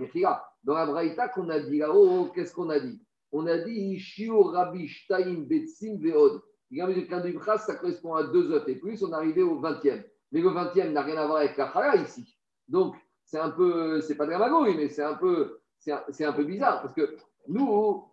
[0.64, 2.99] dans la Braïta qu'on a dit là-haut, qu'est-ce qu'on a dit?
[3.33, 6.40] On a dit Shiu Rabbi Shtaim Betsim Veod.
[6.70, 6.87] Il y a
[7.20, 10.03] du Bras, ça correspond à deux œufs et plus, on est arrivé au 20e.
[10.33, 12.38] Mais le 20e n'a rien à voir avec la Chala ici.
[12.68, 16.29] Donc, c'est un peu, c'est pas de la magouille, mais c'est un peu, c'est un,
[16.29, 17.16] un, peu bizarre parce que
[17.49, 18.07] nous,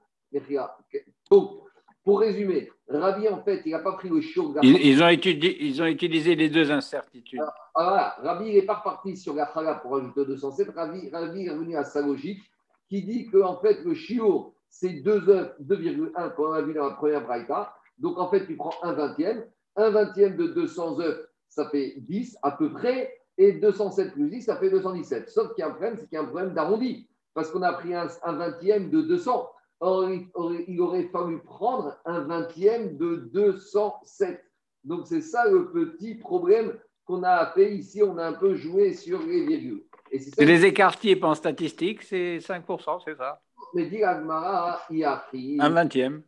[1.32, 1.67] donc,
[2.08, 4.56] pour résumer, Rabbi, en fait, il n'a pas pris le chiot.
[4.64, 7.42] Ils, ils, ont étudié, ils ont utilisé les deux incertitudes.
[7.42, 10.70] Alors, voilà, Rabbi, il n'est pas reparti sur la chala pour ajouter 207.
[10.74, 12.40] Rabbi, Rabbi est revenu à sa logique
[12.88, 16.86] qui dit que, en fait, le chiot, c'est 2 œufs, 2,1 qu'on a vu dans
[16.86, 17.74] la première braïta.
[17.98, 19.44] Donc, en fait, tu prends un vingtième.
[19.76, 23.14] Un vingtième de 200 œufs, ça fait 10 à peu près.
[23.38, 25.28] Et 207 plus 10, ça fait 217.
[25.28, 27.10] Sauf qu'il y a un problème, c'est qu'il y a un problème d'arrondi.
[27.34, 29.50] Parce qu'on a pris un, un vingtième de 200.
[29.80, 34.44] Or, il aurait fallu prendre un vingtième de 207.
[34.84, 36.74] Donc, c'est ça le petit problème
[37.06, 38.02] qu'on a fait ici.
[38.02, 39.84] On a un peu joué sur les virgules.
[40.12, 43.42] Et c'est les écarts types en statistique, c'est 5%, c'est ça?
[43.74, 46.24] Mais dit Agmara, il a pris un vingtième.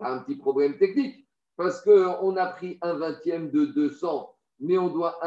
[0.00, 1.26] Un petit problème technique.
[1.56, 5.18] Parce qu'on a pris un vingtième de 200, mais on doit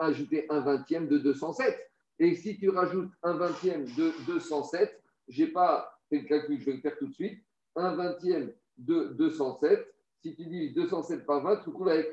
[0.00, 1.76] ajouter un vingtième de 207.
[2.18, 6.72] Et si tu rajoutes un vingtième de 207, j'ai pas fais le calcul, je vais
[6.72, 7.38] le faire tout de suite.
[7.74, 9.86] Un vingtième de 207.
[10.22, 12.08] Si tu dis 207 par 20, tu retrouves avec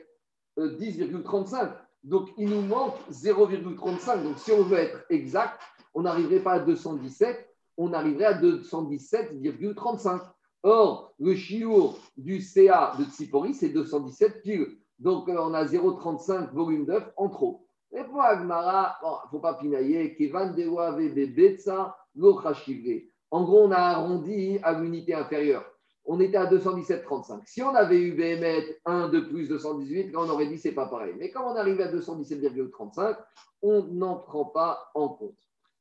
[0.58, 1.63] 10,35.
[1.63, 1.69] Euh,
[2.03, 4.23] Donc, il nous manque 0,35.
[4.23, 5.60] Donc, si on veut être exact,
[5.93, 10.21] on n'arriverait pas à 217, on arriverait à 217,35.
[10.63, 14.77] Or, le chiour du CA de Tsipori, c'est 217 piles.
[14.99, 17.67] Donc, euh, on a 0,35 volume d'œuf en trop.
[17.91, 22.41] Et pour Agmara, il ne faut pas pinailler, Kevan Dewa Betsa, Lo
[23.34, 25.65] en gros, on a arrondi à l'unité inférieure.
[26.06, 27.41] On était à 217,35.
[27.48, 30.86] Si on avait eu BMET 1 de plus 218, là, on aurait dit c'est pas
[30.86, 31.15] pareil.
[31.17, 33.17] Mais quand on arrive à 217,35,
[33.63, 35.39] on n'en prend pas en compte.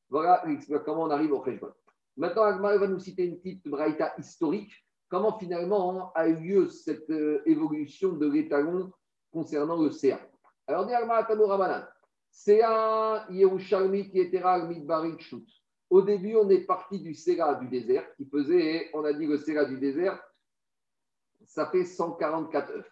[0.08, 0.42] Voilà
[0.86, 1.68] comment on arrive au Khejbon.
[2.16, 4.72] Maintenant, Agmar va nous citer une petite braïta historique.
[5.10, 8.90] Comment finalement a eu lieu cette euh, évolution de l'étalon
[9.30, 10.18] concernant le CA
[10.66, 11.84] Alors, dit Agmar Rabanan.
[12.30, 14.42] CA Yerushalmi qui était
[15.18, 15.44] Shut.
[15.92, 19.36] Au début, on est parti du Sera du désert, qui faisait, on a dit le
[19.36, 20.18] Sera du désert,
[21.44, 22.90] ça fait 144 œufs.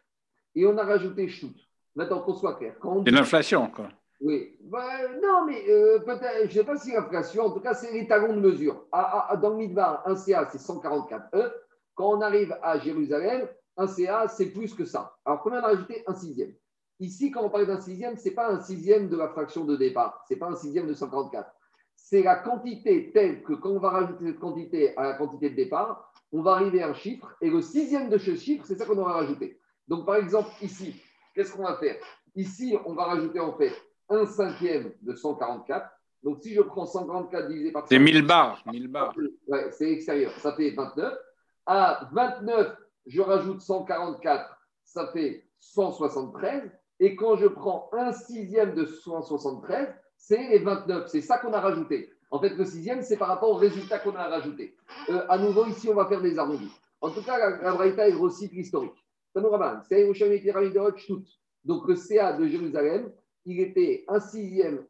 [0.55, 1.55] Et on a rajouté Chout.
[1.97, 2.77] Maintenant qu'on soit clair.
[3.07, 3.89] C'est l'inflation, quoi.
[4.21, 4.55] Oui.
[4.61, 7.91] Ben, non, mais euh, peut-être, je ne sais pas si l'inflation, en tout cas, c'est
[7.91, 8.85] les talons de mesure.
[8.93, 11.55] dans le Midbar, un CA, c'est 144 œufs.
[11.95, 15.17] Quand on arrive à Jérusalem, un CA, c'est plus que ça.
[15.25, 16.05] Alors, combien on a rajouté?
[16.07, 16.53] Un sixième.
[16.99, 19.75] Ici, quand on parle d'un sixième, ce n'est pas un sixième de la fraction de
[19.75, 20.23] départ.
[20.29, 21.51] Ce n'est pas un sixième de 144
[22.11, 25.55] c'est la quantité telle que quand on va rajouter cette quantité à la quantité de
[25.55, 28.85] départ, on va arriver à un chiffre, et le sixième de ce chiffre, c'est ça
[28.85, 29.61] qu'on aura rajouté.
[29.87, 31.01] Donc, par exemple, ici,
[31.33, 31.97] qu'est-ce qu'on va faire?
[32.35, 33.73] Ici, on va rajouter en fait
[34.09, 35.89] un cinquième de 144.
[36.25, 37.87] Donc, si je prends 144 divisé par...
[37.87, 38.61] C'est 1000 bars.
[38.67, 39.15] 1000 bars.
[39.47, 40.33] Ouais, c'est extérieur.
[40.39, 41.17] Ça fait 29.
[41.67, 46.73] À 29, je rajoute 144, ça fait 173.
[46.99, 51.09] Et quand je prends un sixième de 173, c'est les 29.
[51.09, 52.11] C'est ça qu'on a rajouté.
[52.31, 54.77] En fait, le sixième, c'est par rapport au résultat qu'on a rajouté.
[55.09, 56.71] Euh, à nouveau, ici, on va faire des arrondis.
[57.01, 59.05] En tout cas, la, Braïta est recycle historique.
[61.65, 63.11] Donc, le CA de Jérusalem,
[63.47, 64.85] il était un sixième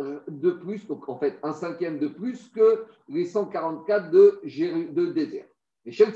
[0.00, 5.46] de plus, donc en fait un cinquième de plus que les 144 de, désert.
[5.84, 6.12] Les Shem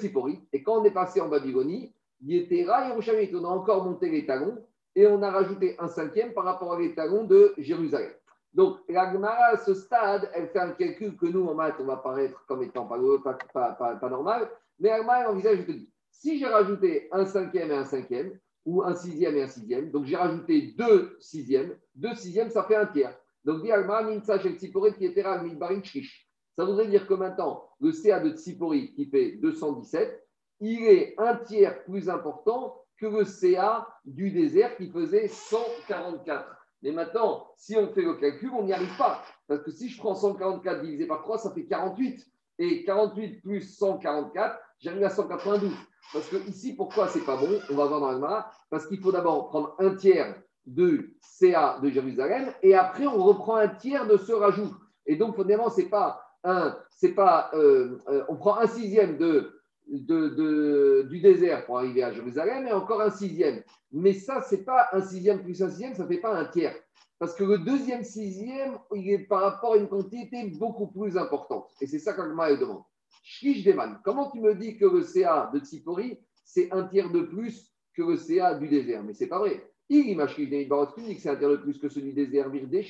[0.53, 4.27] et quand on est passé en Babylonie, il était là, on a encore monté les
[4.27, 4.59] talons
[4.97, 8.11] et on a rajouté un cinquième par rapport à les talons de Jérusalem.
[8.55, 11.97] Donc, la à ce stade, elle fait un calcul que nous, en maths, on va
[11.97, 14.51] paraître comme étant pas, normal.
[14.79, 18.39] Mais la elle envisage, je te dis, si j'ai rajouté un cinquième et un cinquième,
[18.65, 22.77] ou un sixième et un sixième, donc j'ai rajouté deux sixièmes, deux sixièmes, ça fait
[22.77, 23.17] un tiers.
[23.45, 23.71] Donc, dit
[26.57, 30.27] Ça voudrait dire que maintenant, le CA de Tsipori, qui fait 217,
[30.61, 36.59] il est un tiers plus important que le CA du désert qui faisait 144.
[36.83, 39.23] Mais maintenant, si on fait le calcul, on n'y arrive pas.
[39.47, 42.25] Parce que si je prends 144 divisé par 3, ça fait 48.
[42.61, 45.73] Et 48 plus 144, j'arrive à 192.
[46.13, 47.61] Parce que ici, pourquoi c'est pas bon?
[47.71, 48.51] On va voir dans le Mara.
[48.71, 50.35] Parce qu'il faut d'abord prendre un tiers
[50.67, 54.75] de CA de Jérusalem et après on reprend un tiers de ce rajout.
[55.07, 56.77] Et donc, fondamentalement, c'est pas un,
[57.17, 59.58] pas, euh, euh, on prend un sixième de
[59.89, 63.63] de, du désert pour arriver à Jérusalem et encore un sixième.
[63.93, 66.77] Mais ça, c'est pas un sixième plus un sixième, ça ne fait pas un tiers.
[67.19, 71.69] Parce que le deuxième sixième, il est par rapport à une quantité beaucoup plus importante.
[71.81, 72.83] Et c'est ça qu'Agma demande.
[73.25, 77.23] Shkish Deman, comment tu me dis que le CA de Tsipori, c'est un tiers de
[77.23, 79.03] plus que le CA du désert?
[79.03, 79.69] Mais c'est pas vrai.
[79.91, 82.87] Il m'a tu dis que c'est un tiers de plus que celui du désert Virdé,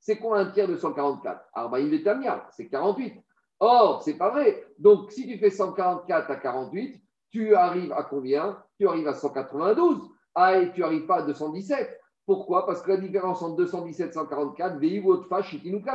[0.00, 3.14] C'est quoi un tiers de 144 Arbaïm de Tamia, c'est 48.
[3.60, 4.64] Or, c'est pas vrai.
[4.78, 8.62] Donc, si tu fais 144 à 48, tu arrives à combien?
[8.78, 10.00] Tu arrives à 192.
[10.34, 12.00] Ah, et tu n'arrives pas à 217.
[12.24, 12.66] Pourquoi?
[12.66, 15.28] Parce que la différence entre 217 et 144, VI ou autre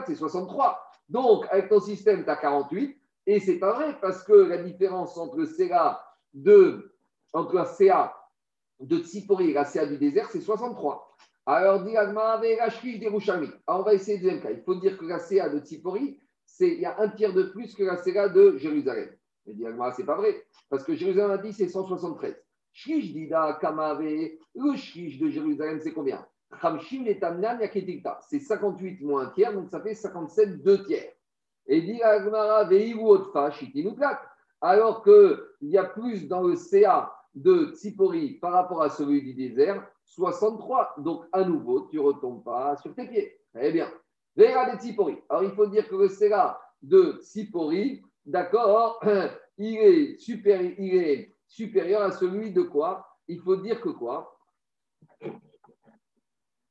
[0.05, 0.79] c'est 63.
[1.07, 2.97] Donc, avec ton système, tu as 48.
[3.25, 6.93] Et c'est pas vrai, parce que la différence entre CA de,
[7.31, 8.13] entre la CA
[8.79, 11.15] de Tsipori et la CA du désert, c'est 63.
[11.45, 11.85] Alors, Alors,
[13.67, 14.51] on va essayer le deuxième cas.
[14.51, 16.19] Il faut dire que la CA de Tsipori,
[16.59, 19.09] il y a un tiers de plus que la Séga de Jérusalem.
[19.45, 22.35] Mais dit c'est pas vrai, parce que Jérusalem a dit c'est 173.
[22.71, 26.25] Shrish Dida Kamave, le Shrish de Jérusalem, c'est combien?
[28.29, 31.11] C'est 58 moins un tiers, donc ça fait 57 deux tiers.
[31.65, 32.67] Et dit Agmara
[34.61, 39.33] alors qu'il y a plus dans le CA de Tsipori par rapport à celui du
[39.33, 40.95] désert, 63.
[40.99, 43.39] Donc à nouveau, tu ne retombes pas sur tes pieds.
[43.53, 43.91] Très bien.
[44.35, 45.17] Vera de Tsipori.
[45.29, 48.99] Alors, il faut dire que le Sera de Tsipori, d'accord,
[49.57, 53.07] il est, supérieur, il est supérieur à celui de quoi?
[53.27, 54.37] Il faut dire que quoi?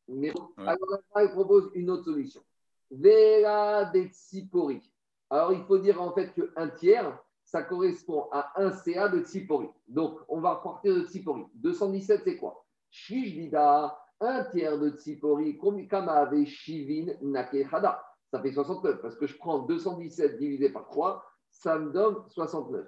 [0.08, 0.78] Mais, Alors,
[1.20, 2.42] il propose une autre solution.
[2.90, 4.82] Vera de Tsipori.
[5.30, 9.68] Alors, il faut dire en fait qu'un tiers, ça correspond à un CA de Tsipori.
[9.88, 11.44] Donc, on va partir de Tsipori.
[11.54, 12.64] 217, c'est quoi?
[12.90, 15.58] Shishdida, un tiers de Tsipori,
[15.92, 18.02] avait Shivin Nakehada.
[18.30, 22.86] Ça fait 69, parce que je prends 217 divisé par 3, ça me donne 69.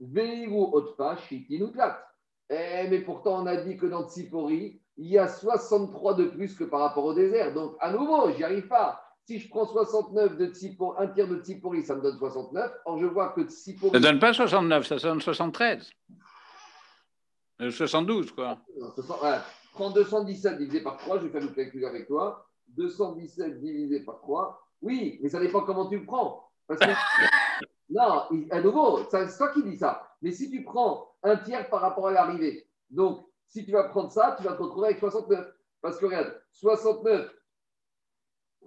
[0.00, 2.02] Veiru Otfa Shitinutlat.
[2.48, 6.54] Eh, mais pourtant, on a dit que dans Tsipori, il y a 63 de plus
[6.54, 7.52] que par rapport au désert.
[7.52, 9.02] Donc, à nouveau, j'y arrive pas.
[9.26, 12.72] Si je prends 69 de Tsipori, un tiers de Tsipori, ça me donne 69.
[12.84, 13.92] Or, je vois que Tsipori.
[13.92, 15.90] Ça ne donne pas 69, ça donne 73.
[17.58, 18.58] 72, quoi.
[19.76, 22.48] Prends 217 divisé par 3, je vais faire le calcul avec toi.
[22.68, 24.58] 217 divisé par 3.
[24.80, 26.48] Oui, mais ça dépend comment tu le prends.
[26.66, 26.86] Parce que,
[27.90, 30.10] non, à nouveau, c'est toi qui dis ça.
[30.22, 34.10] Mais si tu prends un tiers par rapport à l'arrivée, donc si tu vas prendre
[34.10, 35.46] ça, tu vas te retrouver avec 69.
[35.82, 37.30] Parce que regarde, 69,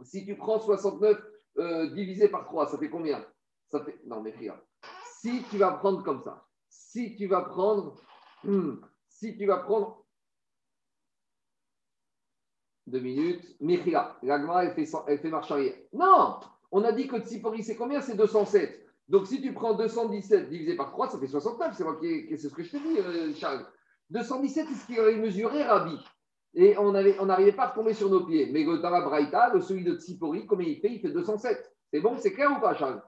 [0.04, 1.20] si tu prends 69
[1.58, 3.26] euh, divisé par 3, ça fait combien?
[3.68, 4.00] Ça fait.
[4.06, 4.62] Non, mais regarde.
[5.22, 8.00] Si tu vas prendre comme ça, si tu vas prendre.
[8.44, 8.76] Hmm,
[9.08, 10.06] si tu vas prendre
[12.90, 13.44] deux minutes.
[13.60, 15.74] Mechila, l'agma, elle fait, elle fait marche arrière.
[15.94, 16.40] Non
[16.72, 18.02] On a dit que Tsipori, c'est combien?
[18.02, 18.86] C'est 207.
[19.08, 21.74] Donc si tu prends 217 divisé par 3, ça fait 69.
[21.76, 23.66] C'est moi qui, c'est ce que je te dis, euh, Charles.
[24.12, 25.98] 217, c'est ce qu'il aurait mesuré Rabbi.
[26.56, 28.50] Et on n'arrivait on pas à retomber sur nos pieds.
[28.52, 30.92] Mais dans la Braïta, le celui de Tsipori, combien il fait?
[30.92, 31.76] Il fait 207.
[31.92, 33.02] C'est bon, c'est clair ou pas, Charles?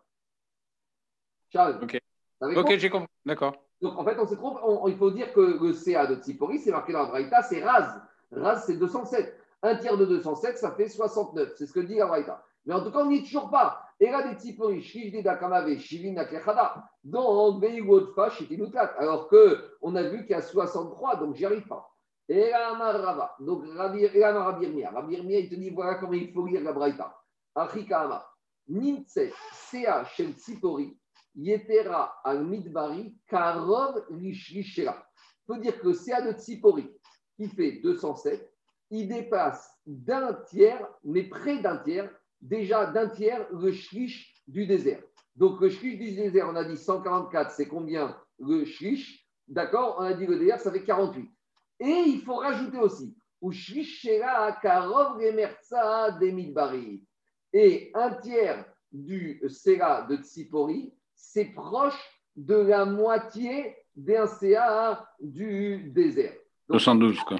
[1.50, 2.00] Charles Ok,
[2.41, 3.08] Ok, j'ai compris.
[3.26, 3.56] D'accord.
[3.82, 4.60] Donc en fait, on s'est trompé.
[4.88, 8.02] il faut dire que le CA de Tsipori, c'est marqué dans la Braïta, c'est Raz.
[8.32, 9.38] Raz, c'est 207.
[9.63, 11.54] Un tiers de 207, ça fait 69.
[11.56, 12.43] C'est ce que dit Abraïta.
[12.65, 13.84] Mais en tout cas, on n'y est toujours pas.
[14.00, 18.95] Et là, des Tzipori, Shlish de Dakamave, Shivin Naklechada, donc Veigodfa, Shitinutat.
[18.97, 21.88] Alors qu'on a vu qu'il y a 63, donc j'y arrive pas.
[22.28, 24.91] Et là, Rava, donc Rabbi Irmia.
[24.91, 27.15] Rabbi Irmia, il te dit voilà comment il faut lire la Braïta.
[27.54, 28.26] Achikama,
[28.67, 30.97] Nimtse, Sea, Shel Tzipori,
[31.36, 35.06] Yetera al Midbari, Karov Lishishera.
[35.43, 36.89] Il faut dire que le CA de Tsipori,
[37.36, 38.50] qui fait 207,
[38.91, 42.10] il dépasse d'un tiers, mais près d'un tiers,
[42.41, 45.01] déjà d'un tiers, le shlish du désert.
[45.36, 49.25] Donc le shlish du désert, on a dit 144, c'est combien le shlish?
[49.47, 51.30] D'accord On a dit le désert, ça fait 48.
[51.80, 53.15] Et il faut rajouter aussi.
[57.54, 61.99] Et un tiers du CA de Tsipori, c'est proche
[62.36, 66.34] de la moitié d'un CA du désert.
[66.69, 67.38] 72, quoi.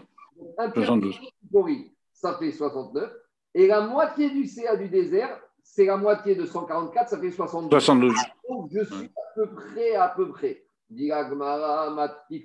[0.58, 1.16] Un 72.
[1.16, 3.12] Tsipori, ça fait 69.
[3.54, 7.70] Et la moitié du CA du désert, c'est la moitié de 144, ça fait 72.
[7.70, 8.14] 72.
[8.50, 10.66] Donc je suis à peu près, à peu près.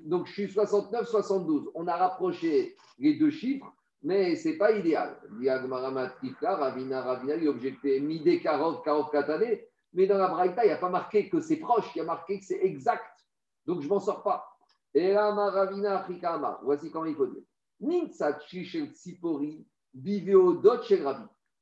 [0.05, 1.71] Donc je suis 69, 72.
[1.75, 5.21] On a rapproché les deux chiffres, mais ce n'est pas idéal.
[6.43, 9.59] Ravina, Ravina, il objecté Midé, Karov, Karov, Katane.
[9.95, 12.05] Mais dans la Braïta, il n'y a pas marqué que c'est proche, il y a
[12.05, 13.03] marqué que c'est exact.
[13.65, 14.47] Donc je ne m'en sors pas.
[14.95, 16.61] Et là, Ravina, Afrikama.
[16.63, 17.43] Voici comment il faut dire.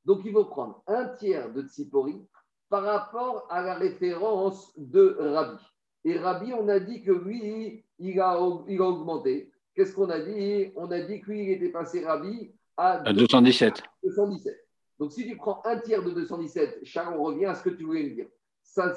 [0.05, 2.27] Donc il faut prendre un tiers de Tsipori
[2.69, 5.63] par rapport à la référence de Rabbi.
[6.05, 9.51] Et Rabbi, on a dit que lui, il a, il a augmenté.
[9.75, 10.73] Qu'est-ce qu'on a dit?
[10.77, 13.83] On a dit que lui, il était passé Rabbi à, à 217.
[14.03, 14.69] 217.
[14.99, 17.85] Donc, si tu prends un tiers de 217, Charles, on revient à ce que tu
[17.85, 18.27] voulais me dire.
[18.63, 18.95] Ça,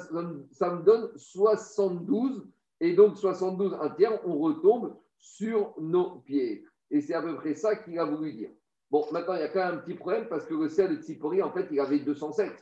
[0.52, 2.46] ça me donne 72,
[2.80, 6.64] et donc 72, un tiers, on retombe sur nos pieds.
[6.90, 8.50] Et c'est à peu près ça qu'il a voulu dire.
[8.90, 11.02] Bon, maintenant, il y a quand même un petit problème parce que le ciel de
[11.02, 12.52] Tsipori, en fait, il avait 207.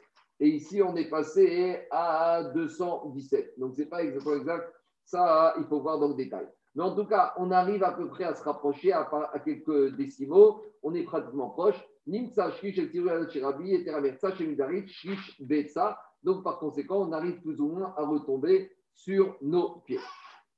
[0.41, 3.59] Et ici, on est passé à 217.
[3.59, 4.73] Donc, ce n'est pas exactement exact.
[5.05, 6.47] Ça, il faut voir dans le détail.
[6.75, 9.09] Mais en tout cas, on arrive à peu près à se rapprocher à,
[9.45, 10.63] quelques décimaux.
[10.83, 11.81] On est pratiquement proche.
[12.07, 15.99] Nimsa, Shish, Shirabi, et Teramersa, Shemidarit, Shish, Betsa.
[16.23, 20.01] Donc, par conséquent, on arrive plus ou moins à retomber sur nos pieds.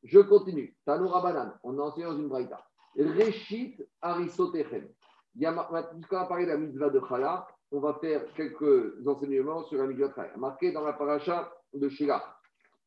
[0.03, 0.77] Je continue.
[0.85, 2.68] Tanoura Banan, on a enseigné dans une braïta.
[2.99, 4.89] Reshit Arisotechem.
[5.35, 5.53] Il y a,
[5.95, 9.87] puisqu'on a parlé de la mitzvah de Chala, on va faire quelques enseignements sur la
[9.87, 10.37] mitzvah de Chala.
[10.37, 12.23] Marqué dans la paracha de Shila.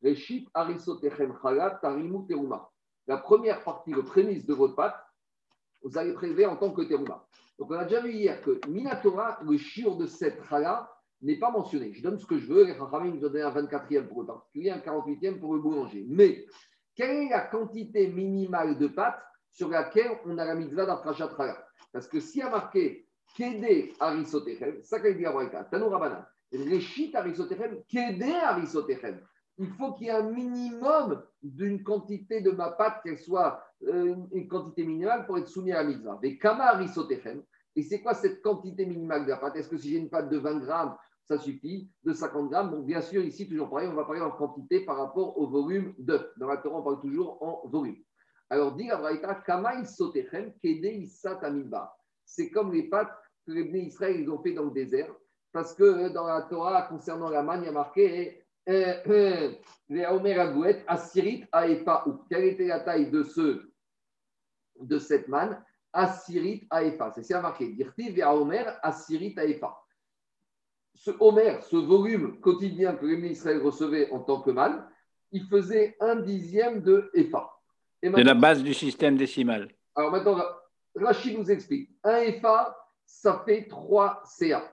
[0.03, 2.69] Reshit Arisotechem Chala Tarimu Teruma.
[3.07, 4.95] La première partie, le prémisse de votre pâte,
[5.83, 7.25] vous allez prélever en tant que Teruma.
[7.57, 11.51] Donc, on a déjà vu hier que Minatora, le shiur de cette Chala, n'est pas
[11.51, 11.93] mentionné.
[11.93, 12.65] Je donne ce que je veux.
[12.65, 16.05] Les Chachamim nous donné un 24e pour le particulier, un 48e pour le boulanger.
[16.09, 16.45] Mais
[16.95, 21.65] quelle est la quantité minimale de pâte sur laquelle on a la mitzvah d'Afrachat Chala
[21.91, 26.25] Parce que s'il y a marqué Kede Arisotechem, ça qu'il dit à Braïka, Tanou Rabanan,
[26.51, 29.21] Réchit Arisotechem, Kede Arisotechem.
[29.57, 34.15] Il faut qu'il y ait un minimum d'une quantité de ma pâte, qu'elle soit euh,
[34.31, 36.19] une quantité minimale pour être soumise à la mitzvah.
[36.21, 37.43] Mais Kama Arisotechem,
[37.75, 39.55] et c'est quoi cette quantité minimale de la pâte?
[39.55, 41.89] Est-ce que si j'ai une pâte de 20 grammes, ça suffit?
[42.03, 42.71] De 50 grammes?
[42.71, 45.93] Bon, bien sûr, ici, toujours pareil, on va parler en quantité par rapport au volume
[45.97, 46.25] d'œuf.
[46.37, 47.97] Dans la Torah, on parle toujours en volume.
[48.51, 51.07] Alors, dit la Braïta, Kama Isotechem, Kede
[52.25, 55.09] C'est comme les pâtes que les Bnei Israël ont fait dans le désert,
[55.53, 59.53] parce que dans la Torah, concernant la manne, il y a marqué euh, euh,
[59.87, 62.03] les Omer Agouet, Asirit Aefa.
[62.29, 63.71] Quelle était la taille de, ce,
[64.81, 65.63] de cette manne?
[65.93, 67.13] Asirit Aefa.
[67.15, 67.69] C'est ça marqué.
[67.69, 69.77] Dirti Omer Asirit Aefa.
[70.93, 74.85] Ce Omer, ce volume quotidien que les Bnei Israël recevaient en tant que manne,
[75.31, 77.09] il faisait un dixième de
[78.03, 79.69] C'est la base du système décimal.
[79.95, 80.37] Alors maintenant,
[80.95, 81.89] Rachid nous explique.
[82.03, 84.63] Un Efa, ça fait 3 CA.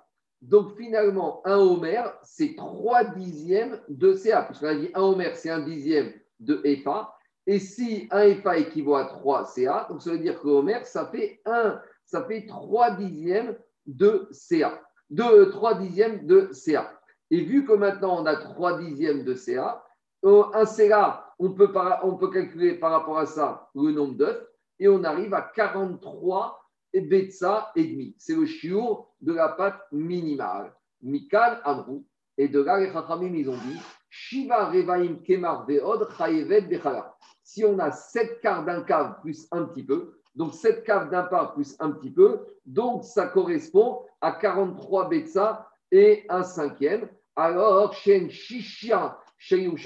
[0.40, 4.42] Donc finalement, un Homer, c'est 3 dixièmes de CA.
[4.42, 7.12] Parce qu'on a dit un Homer, c'est un dixième de FA.
[7.46, 11.06] Et si un FA équivaut à 3 CA, donc ça veut dire que Homer, ça
[11.06, 14.80] fait 1, ça fait 3 dixièmes de CA.
[15.10, 16.92] De 3 dixièmes de CA.
[17.30, 19.84] Et vu que maintenant on a 3 dixièmes de CA,
[20.24, 24.48] euh, un CA, on peut, calculer par rapport à ça le nombre d'œufs
[24.78, 28.14] et on arrive à 43 et Betsa et demi.
[28.18, 30.72] C'est le chiour de la pâte minimale.
[31.02, 32.04] Mikal Amrou.
[32.36, 37.14] Et de là, les Chachamim, ils ont dit Shiva Revaim Kemar Veod Chayevet Bechala.
[37.42, 41.24] Si on a 7 quarts d'un cave plus un petit peu, donc 7 quarts d'un
[41.24, 47.08] part plus un petit peu, donc ça correspond à 43 Betsa et un cinquième.
[47.34, 49.76] Alors, Shen Shishia Shen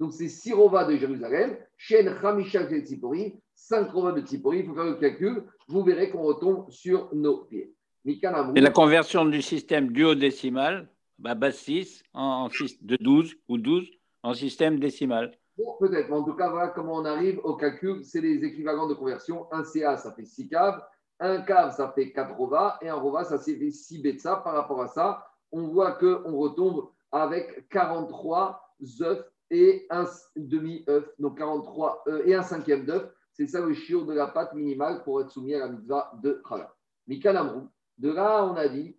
[0.00, 4.84] donc c'est Sirova de Jérusalem, Shen Hamisha Tzipori, 5 Rova de Tzipori, il faut faire
[4.84, 7.74] le calcul, vous verrez qu'on retombe sur nos pieds.
[8.06, 10.88] Et la conversion du système duodécimal
[11.18, 13.90] bah, base 6 en, de 12 ou 12
[14.22, 15.36] en système décimal.
[15.58, 18.02] Bon, peut-être, mais en tout cas, voilà comment on arrive au calcul.
[18.02, 19.52] C'est les équivalents de conversion.
[19.52, 20.82] Un CA, ça fait 6 caves.
[21.18, 22.78] Un cave, ça fait 4 rova.
[22.80, 24.36] Et un rova, ça fait 6 betsa.
[24.36, 30.04] Par rapport à ça, on voit qu'on retombe avec 43 œufs et un
[30.36, 31.08] demi-œuf.
[31.18, 33.10] Donc 43 œufs et un cinquième d'œuf.
[33.32, 36.42] C'est ça le chiot de la pâte minimale pour être soumis à la mitzvah de
[36.48, 36.74] Khala.
[37.06, 37.68] Mikanamrou.
[37.98, 38.96] De là, on a dit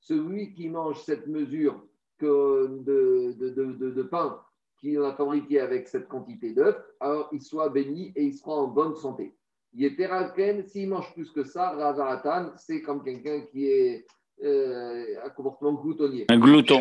[0.00, 1.82] celui qui mange cette mesure
[2.18, 4.40] que de, de, de, pain
[4.78, 8.68] qu'il a fabriqué avec cette quantité d'œufs, alors il soit béni et il sera en
[8.68, 9.36] bonne santé.
[9.74, 14.06] s'il mange plus que ça, Razaratan, c'est comme quelqu'un qui est euh,
[14.42, 16.26] un comportement gloutonnier.
[16.28, 16.80] Un glouton.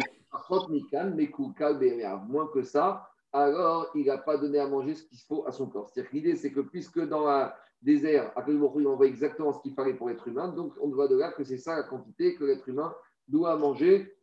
[2.27, 5.67] Moins que ça, alors il n'a pas donné à manger ce qu'il faut à son
[5.67, 5.89] corps.
[5.89, 10.09] C'est-à-dire l'idée, c'est que puisque dans la désert, on envoie exactement ce qu'il fallait pour
[10.09, 12.93] l'être humain, donc on voit de là que c'est ça la quantité que l'être humain
[13.27, 14.17] doit manger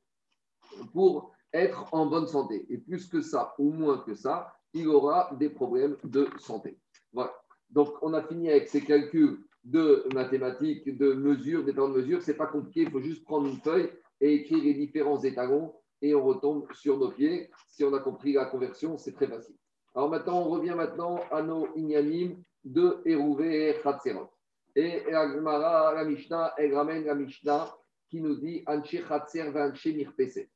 [0.93, 2.66] pour être en bonne santé.
[2.70, 6.78] Et plus que ça, ou moins que ça, il aura des problèmes de santé.
[7.12, 7.33] Voilà.
[7.70, 12.22] Donc, on a fini avec ces calculs de mathématiques, de mesures, des temps de mesures.
[12.22, 13.90] Ce n'est pas compliqué, il faut juste prendre une feuille
[14.20, 17.50] et écrire les différents étalons et on retombe sur nos pieds.
[17.68, 19.56] Si on a compris la conversion, c'est très facile.
[19.94, 24.30] Alors maintenant, on revient maintenant à nos ignanim de Hérouvé et Khatserot.
[24.74, 27.76] Et la la Mishnah, elle la Mishnah
[28.08, 30.46] qui nous dit Anche Khatser Vanche Mirpese.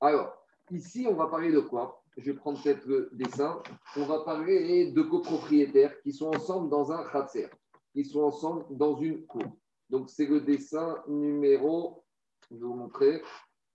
[0.00, 0.36] Alors,
[0.70, 2.02] ici, on va parler de quoi?
[2.16, 3.60] Je vais prendre peut-être le dessin.
[3.96, 7.48] On va parler de copropriétaires qui sont ensemble dans un Khatser,
[7.94, 9.44] qui sont ensemble dans une cour.
[9.88, 12.02] Donc, c'est le dessin numéro,
[12.50, 13.22] je vous montrer,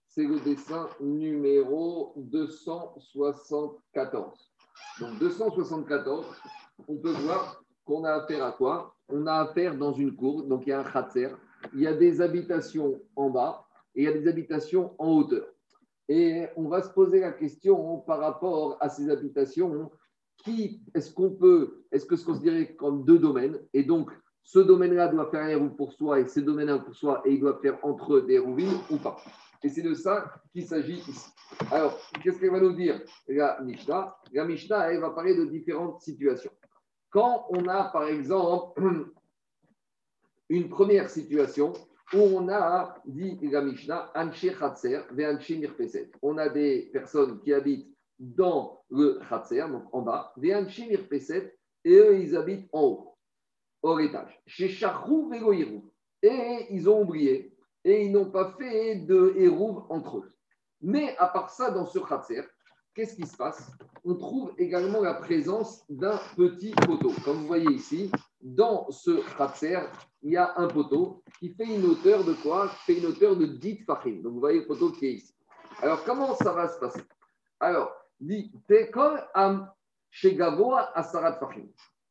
[0.06, 4.52] c'est le dessin numéro 274.
[5.00, 6.26] Donc, 274,
[6.86, 8.94] on peut voir qu'on a affaire à quoi?
[9.08, 11.30] On a affaire dans une cour, donc il y a un khatser,
[11.72, 15.46] il y a des habitations en bas et il y a des habitations en hauteur.
[16.08, 19.90] Et on va se poser la question par rapport à ces habitations,
[20.42, 24.10] qui est-ce qu'on peut, est-ce que se dirait comme deux domaines Et donc,
[24.42, 27.40] ce domaine-là doit faire un héros pour soi et ce domaine-là pour soi, et il
[27.40, 29.16] doit faire entre eux des hérouvines ou pas
[29.62, 31.30] Et c'est de ça qu'il s'agit ici.
[31.70, 34.16] Alors, qu'est-ce qu'elle va nous dire la Mishnah?
[34.32, 36.52] La Mishnah, elle va parler de différentes situations.
[37.10, 38.80] Quand on a, par exemple,
[40.48, 41.72] une première situation
[42.12, 44.12] où on a, dit la Mishnah,
[46.22, 52.36] On a des personnes qui habitent dans le Khatser, donc en bas, et eux, ils
[52.36, 53.16] habitent en haut,
[53.82, 54.40] au étage.
[54.46, 55.32] Chez Charrou
[56.22, 60.32] Et ils ont oublié, et ils n'ont pas fait de hérouve entre eux.
[60.82, 62.42] Mais à part ça, dans ce Khatser,
[62.94, 63.70] qu'est-ce qui se passe?
[64.04, 67.12] On trouve également la présence d'un petit poteau.
[67.24, 68.10] Comme vous voyez ici,
[68.40, 69.78] dans ce khatser,
[70.22, 72.68] il y a un poteau qui fait une hauteur de quoi?
[72.68, 74.20] Qui fait une hauteur de 10 fachim.
[74.22, 75.34] Donc vous voyez le poteau qui est ici.
[75.82, 77.02] Alors comment ça va se passer?
[77.58, 78.52] Alors, dit.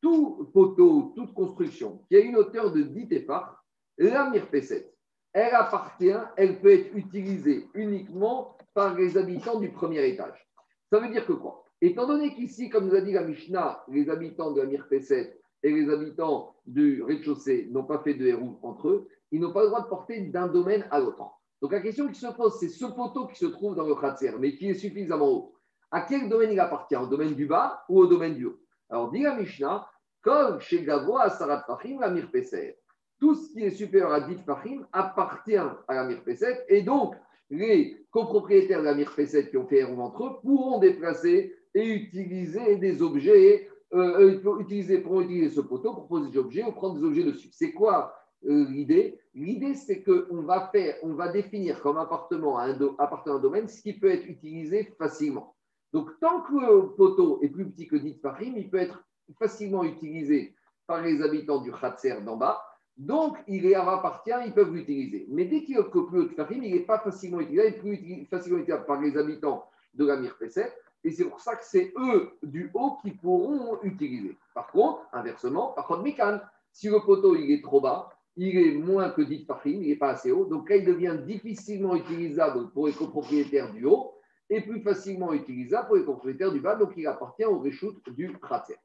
[0.02, 3.64] Tout poteau, toute construction qui a une hauteur de 10 tefar,
[3.98, 4.92] la mirpeset,
[5.32, 10.48] elle appartient, elle peut être utilisée uniquement par les habitants du premier étage.
[10.90, 11.64] Ça veut dire que quoi?
[11.80, 15.70] Étant donné qu'ici, comme nous a dit la Mishnah, les habitants de la Mirpeset et
[15.70, 19.68] les habitants du rez-de-chaussée n'ont pas fait de héros entre eux, ils n'ont pas le
[19.68, 21.30] droit de porter d'un domaine à l'autre.
[21.62, 24.32] Donc la question qui se pose, c'est ce poteau qui se trouve dans le khatser,
[24.38, 25.54] mais qui est suffisamment haut.
[25.90, 26.96] À quel domaine il appartient?
[26.96, 28.60] Au domaine du bas ou au domaine du haut?
[28.88, 29.86] Alors dit la Mishnah,
[30.22, 32.78] comme chez Gavoa, Sarat Fahim, la Mirpeset.
[33.18, 37.14] Tout ce qui est supérieur à 10 Fahim appartient à la Mirpeset et donc
[37.50, 42.76] les copropriétaires de la Mirpéset qui ont fait erreur entre eux pourront déplacer et utiliser
[42.76, 46.98] des objets, euh, euh utiliser, pourront utiliser ce poteau pour poser des objets ou prendre
[46.98, 47.50] des objets dessus.
[47.52, 48.14] C'est quoi
[48.48, 49.20] euh, l'idée?
[49.34, 53.82] L'idée, c'est qu'on va faire, on va définir comme un, appartement à un domaine ce
[53.82, 55.54] qui peut être utilisé facilement.
[55.92, 59.04] Donc, tant que le poteau est plus petit que 10 parim, il peut être
[59.38, 60.54] facilement utilisé
[60.86, 62.62] par les habitants du Khatser d'en bas
[63.00, 65.26] donc, il leur appartient, ils peuvent l'utiliser.
[65.30, 68.26] Mais dès qu'il que plus de Fahim, il n'est pas facilement utilisé, il est plus
[68.26, 69.64] facilement utilisé par les habitants
[69.94, 70.70] de la Mirpesset.
[71.02, 74.36] Et c'est pour ça que c'est eux du haut qui pourront utiliser.
[74.54, 76.40] Par contre, inversement, par contre, Mikan,
[76.72, 79.96] si le poteau il est trop bas, il est moins que 10 Fahim, il n'est
[79.96, 80.44] pas assez haut.
[80.44, 84.12] Donc là, il devient difficilement utilisable pour les copropriétaires du haut
[84.50, 86.74] et plus facilement utilisable pour les copropriétaires du bas.
[86.74, 88.76] Donc il appartient au réchoute du Kratzer.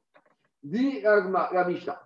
[0.62, 2.00] Dit la Mishnah.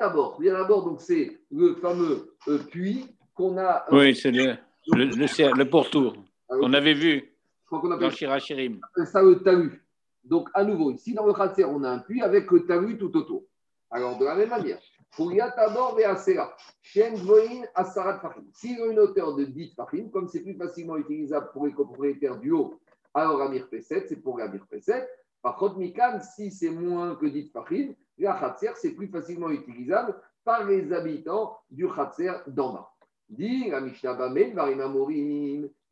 [0.00, 0.38] D'abord.
[0.40, 3.84] d'abord, donc c'est le fameux euh, puits qu'on a.
[3.92, 4.56] Euh, oui, c'est le,
[4.92, 6.14] le, le, pourtour
[6.48, 7.34] ah, qu'on avait vu
[7.70, 8.80] dans Shirachirim.
[9.04, 9.80] Ça, le talus.
[10.24, 13.14] Donc, à nouveau, ici, dans le Khatser, on a un puits avec le talus tout
[13.16, 13.42] autour.
[13.90, 14.78] Alors, de la même manière,
[15.16, 15.40] S'il
[18.80, 22.50] a une hauteur de 10 fahim, comme c'est plus facilement utilisable pour les copropriétaires du
[22.50, 22.80] haut,
[23.12, 25.06] alors Amir P7, c'est pour Amir P7.
[25.40, 30.16] Par contre, Mikan, si c'est moins que 10 fahim, la Khatser, c'est plus facilement utilisable
[30.44, 32.90] par les habitants du Khatser d'en bas.
[33.28, 34.16] Dit la Mishnah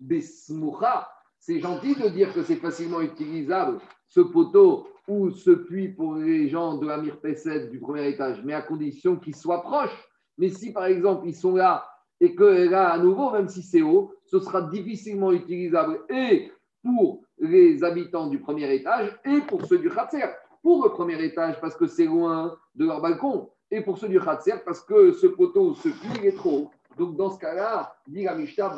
[0.00, 1.08] Besmoucha.
[1.38, 6.48] C'est gentil de dire que c'est facilement utilisable ce poteau ou ce puits pour les
[6.48, 10.08] gens de la P7 du premier étage, mais à condition qu'ils soient proches.
[10.38, 11.86] Mais si par exemple ils sont là
[12.20, 16.50] et que là à nouveau, même si c'est haut, ce sera difficilement utilisable et
[16.82, 20.24] pour les habitants du premier étage et pour ceux du Khatser.
[20.62, 24.20] Pour le premier étage parce que c'est loin de leur balcon et pour ceux du
[24.20, 26.70] Khatser parce que ce poteau, ce puits est trop haut.
[26.96, 28.74] Donc dans ce cas-là, dit la Mishnah,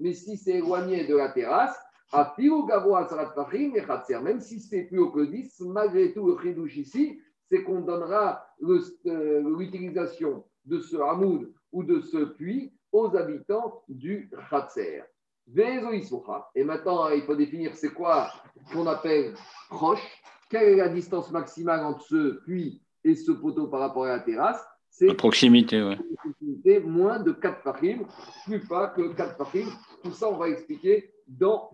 [0.00, 1.78] mais si c'est éloigné de la terrasse,
[4.22, 8.46] même si c'est plus haut que 10, malgré tout, le chidouche ici, c'est qu'on donnera
[8.62, 15.02] euh, l'utilisation de ce hamoud ou de ce puits aux habitants du Khatser.
[16.54, 18.30] Et maintenant, il faut définir c'est quoi
[18.72, 19.34] qu'on appelle
[19.68, 20.02] proche.
[20.48, 24.20] Quelle est la distance maximale entre ce puits et ce poteau par rapport à la
[24.20, 24.64] terrasse?
[24.90, 26.80] C'est proximité, oui.
[26.84, 28.04] Moins de 4 fahim,
[28.44, 29.68] plus pas que 4 fahim.
[30.02, 31.70] Tout ça, on va expliquer dans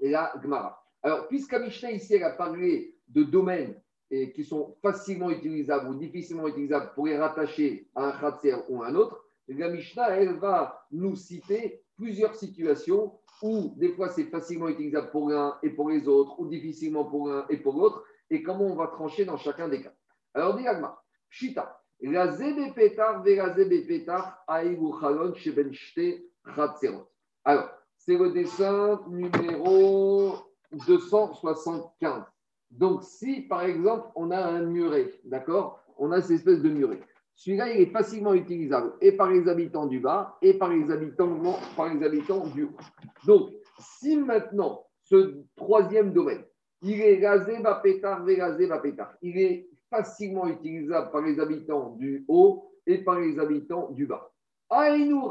[0.00, 0.82] la Gemara.
[1.02, 3.80] Alors, puisqu'à Mishnah ici, elle a parlé de domaines
[4.10, 8.82] et qui sont facilement utilisables ou difficilement utilisables pour les rattacher à un khatser ou
[8.82, 14.24] à un autre, la Mishnah, elle va nous citer plusieurs situations où des fois c'est
[14.24, 18.04] facilement utilisable pour l'un et pour les autres, ou difficilement pour l'un et pour l'autre,
[18.30, 19.92] et comment on va trancher dans chacun des cas.
[20.34, 22.28] Alors, dit Agma, Pshita, la
[22.74, 25.72] petar la petar chalon sheben
[27.44, 27.70] Alors,
[28.06, 30.34] c'est le dessin numéro
[30.86, 32.22] 275.
[32.70, 35.80] Donc, si par exemple, on a un muret, d'accord?
[35.98, 37.00] On a cette espèce de muret.
[37.34, 41.58] Celui-là, il est facilement utilisable et par les habitants du bas et par les habitants,
[41.76, 42.76] par les habitants du haut.
[43.26, 46.44] Donc, si maintenant, ce troisième domaine,
[46.82, 52.70] il est gazé, pétard, gazé, pétard, il est facilement utilisable par les habitants du haut
[52.86, 54.30] et par les habitants du bas.
[54.70, 55.28] Aïnou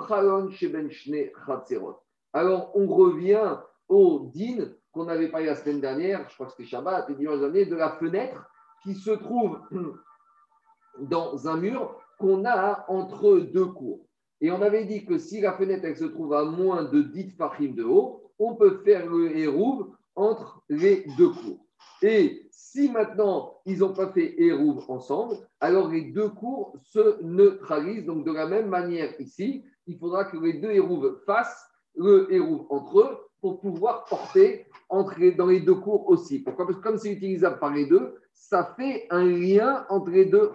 [2.35, 6.67] alors, on revient au din qu'on avait parlé la semaine dernière, je crois que c'était
[6.67, 8.45] Shabbat, et dimanche dernier, de la fenêtre
[8.83, 9.57] qui se trouve
[10.99, 14.05] dans un mur qu'on a entre deux cours.
[14.41, 17.37] Et on avait dit que si la fenêtre elle se trouve à moins de 10
[17.37, 21.65] fachim de haut, on peut faire le hérouve entre les deux cours.
[22.01, 28.05] Et si maintenant ils n'ont pas fait hérouve ensemble, alors les deux cours se neutralisent.
[28.05, 31.65] Donc de la même manière ici, il faudra que les deux hérouves fassent
[31.97, 36.39] le héros entre eux pour pouvoir porter entre dans les deux cours aussi.
[36.39, 36.65] Pourquoi?
[36.65, 40.51] Parce que comme c'est utilisable par les deux, ça fait un lien entre les deux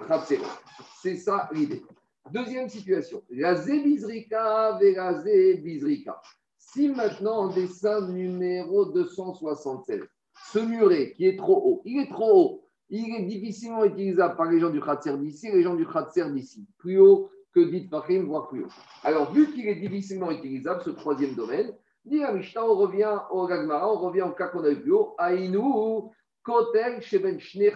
[1.00, 1.82] C'est ça l'idée.
[2.32, 4.78] Deuxième situation, la zébizrika.
[6.58, 10.02] Si maintenant, en dessin numéro 276,
[10.52, 14.50] ce muret qui est trop haut, il est trop haut, il est difficilement utilisable par
[14.50, 16.66] les gens du Khatser d'ici et les gens du Khatser d'ici.
[16.78, 18.68] Plus haut, que dit Fahim, voire plus haut.
[19.02, 21.72] Alors, vu qu'il est difficilement utilisable, ce troisième domaine,
[22.04, 25.14] dit Mishnah, on revient au Gagmara, on revient au cas qu'on a vu plus haut,
[25.18, 27.70] Aïnou, Kotel, Sheben Shne.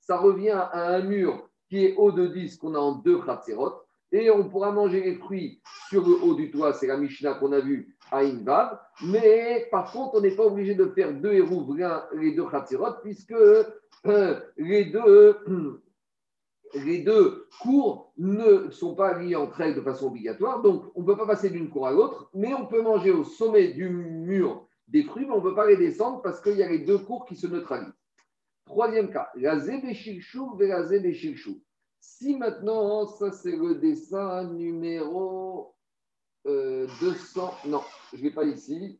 [0.00, 3.82] Ça revient à un mur qui est haut de 10 qu'on a en deux Chatzerot,
[4.12, 7.52] et on pourra manger les fruits sur le haut du toit, c'est la Mishnah qu'on
[7.52, 11.74] a vu à Invav, mais par contre, on n'est pas obligé de faire deux hérouves,
[12.14, 13.32] les deux Chatzerot, puisque
[14.06, 15.36] euh, les deux
[16.74, 21.06] les deux cours ne sont pas liés entre elles de façon obligatoire, donc on ne
[21.06, 24.66] peut pas passer d'une cour à l'autre, mais on peut manger au sommet du mur
[24.88, 26.98] des fruits, mais on ne peut pas les descendre parce qu'il y a les deux
[26.98, 27.94] cours qui se neutralisent.
[28.66, 31.60] Troisième cas, la zébéchilchou et la zébéchilchou.
[32.00, 35.74] Si maintenant, ça c'est le dessin numéro
[36.44, 38.98] 200, euh, non, je ne l'ai pas ici.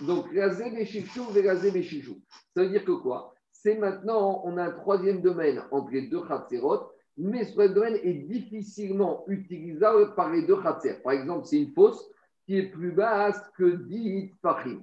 [0.00, 2.20] Donc, la zébéchilchou et la zébéchilchou.
[2.54, 3.34] Ça veut dire que quoi?
[3.50, 8.26] C'est maintenant, on a un troisième domaine entre les deux khatserot mais ce domaine est
[8.26, 10.94] difficilement utilisable par les deux khatser.
[11.02, 12.10] Par exemple, c'est une fosse
[12.44, 14.82] qui est plus basse que 10 fachim.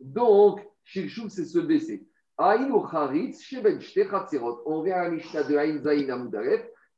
[0.00, 2.06] Donc, Shilshul, c'est se baisser.
[2.38, 2.56] On
[4.82, 6.28] vient à la Mishnah de Aïn Zayin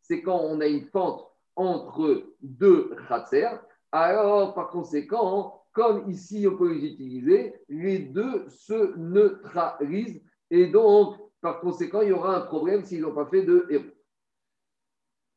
[0.00, 1.26] c'est quand on a une fente
[1.56, 3.48] entre deux khatser.
[3.90, 11.16] Alors, par conséquent, comme ici on peut les utiliser, les deux se neutralisent et donc,
[11.40, 13.84] par conséquent, il y aura un problème s'ils n'ont pas fait de héros.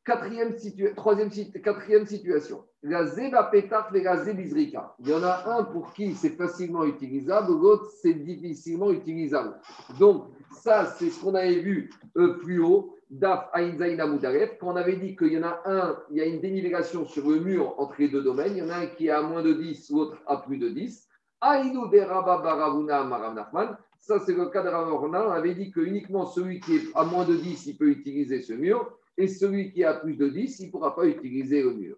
[0.08, 0.54] Quatrième,
[0.96, 1.28] troisième,
[1.62, 2.64] quatrième situation.
[2.82, 3.50] La zéba.
[3.52, 9.60] Il y en a un pour qui c'est facilement utilisable, l'autre c'est difficilement utilisable.
[10.00, 10.28] Donc,
[10.62, 14.96] ça, c'est ce qu'on avait vu euh, plus haut, Daf Ainzaïna Moudaref, quand on avait
[14.96, 17.96] dit qu'il y en a un, il y a une dénivellation sur le mur entre
[17.98, 18.56] les deux domaines.
[18.56, 20.70] Il y en a un qui est à moins de 10, l'autre à plus de
[20.70, 21.06] 10.
[21.42, 23.76] Aïnou de Baravuna Nachman.
[23.98, 25.28] Ça, c'est le cas de Ravorna.
[25.28, 28.40] On avait dit que uniquement celui qui est à moins de 10, il peut utiliser
[28.40, 31.74] ce mur et celui qui a plus de 10, il ne pourra pas utiliser le
[31.74, 31.96] mur.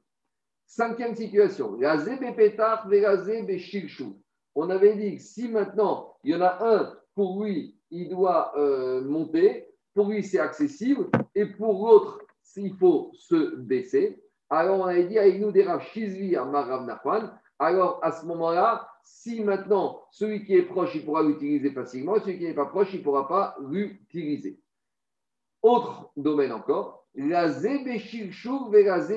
[0.67, 1.77] Cinquième situation,
[4.55, 8.53] On avait dit que si maintenant il y en a un, pour lui, il doit
[8.57, 14.85] euh, monter, pour lui c'est accessible, et pour l'autre, s'il faut se baisser, alors on
[14.85, 15.19] avait dit
[17.59, 22.39] alors à ce moment-là, si maintenant celui qui est proche, il pourra l'utiliser facilement, celui
[22.39, 24.59] qui n'est pas proche, il ne pourra pas l'utiliser.
[25.63, 27.49] Autre domaine encore, la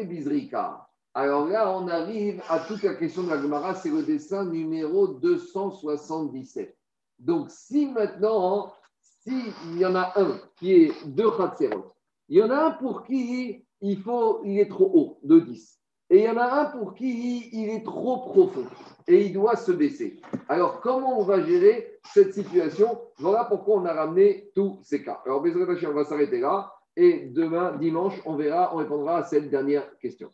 [0.05, 0.87] bizrika.
[1.15, 5.07] Alors là, on arrive à toute la question de la Gemara, c'est le dessin numéro
[5.07, 6.75] 277.
[7.19, 11.93] Donc, si maintenant, s'il y en a un qui est deux Khatserot,
[12.29, 15.79] il y en a un pour qui il, faut, il est trop haut, de 10.
[16.09, 18.65] Et il y en a un pour qui il est trop profond
[19.07, 20.19] et il doit se baisser.
[20.49, 22.99] Alors, comment on va gérer cette situation?
[23.17, 25.21] Voilà pourquoi on a ramené tous ces cas.
[25.25, 26.73] Alors, on va s'arrêter là.
[26.95, 30.31] Et demain, dimanche, on verra, on répondra à cette dernière question.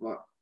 [0.00, 0.26] Voilà.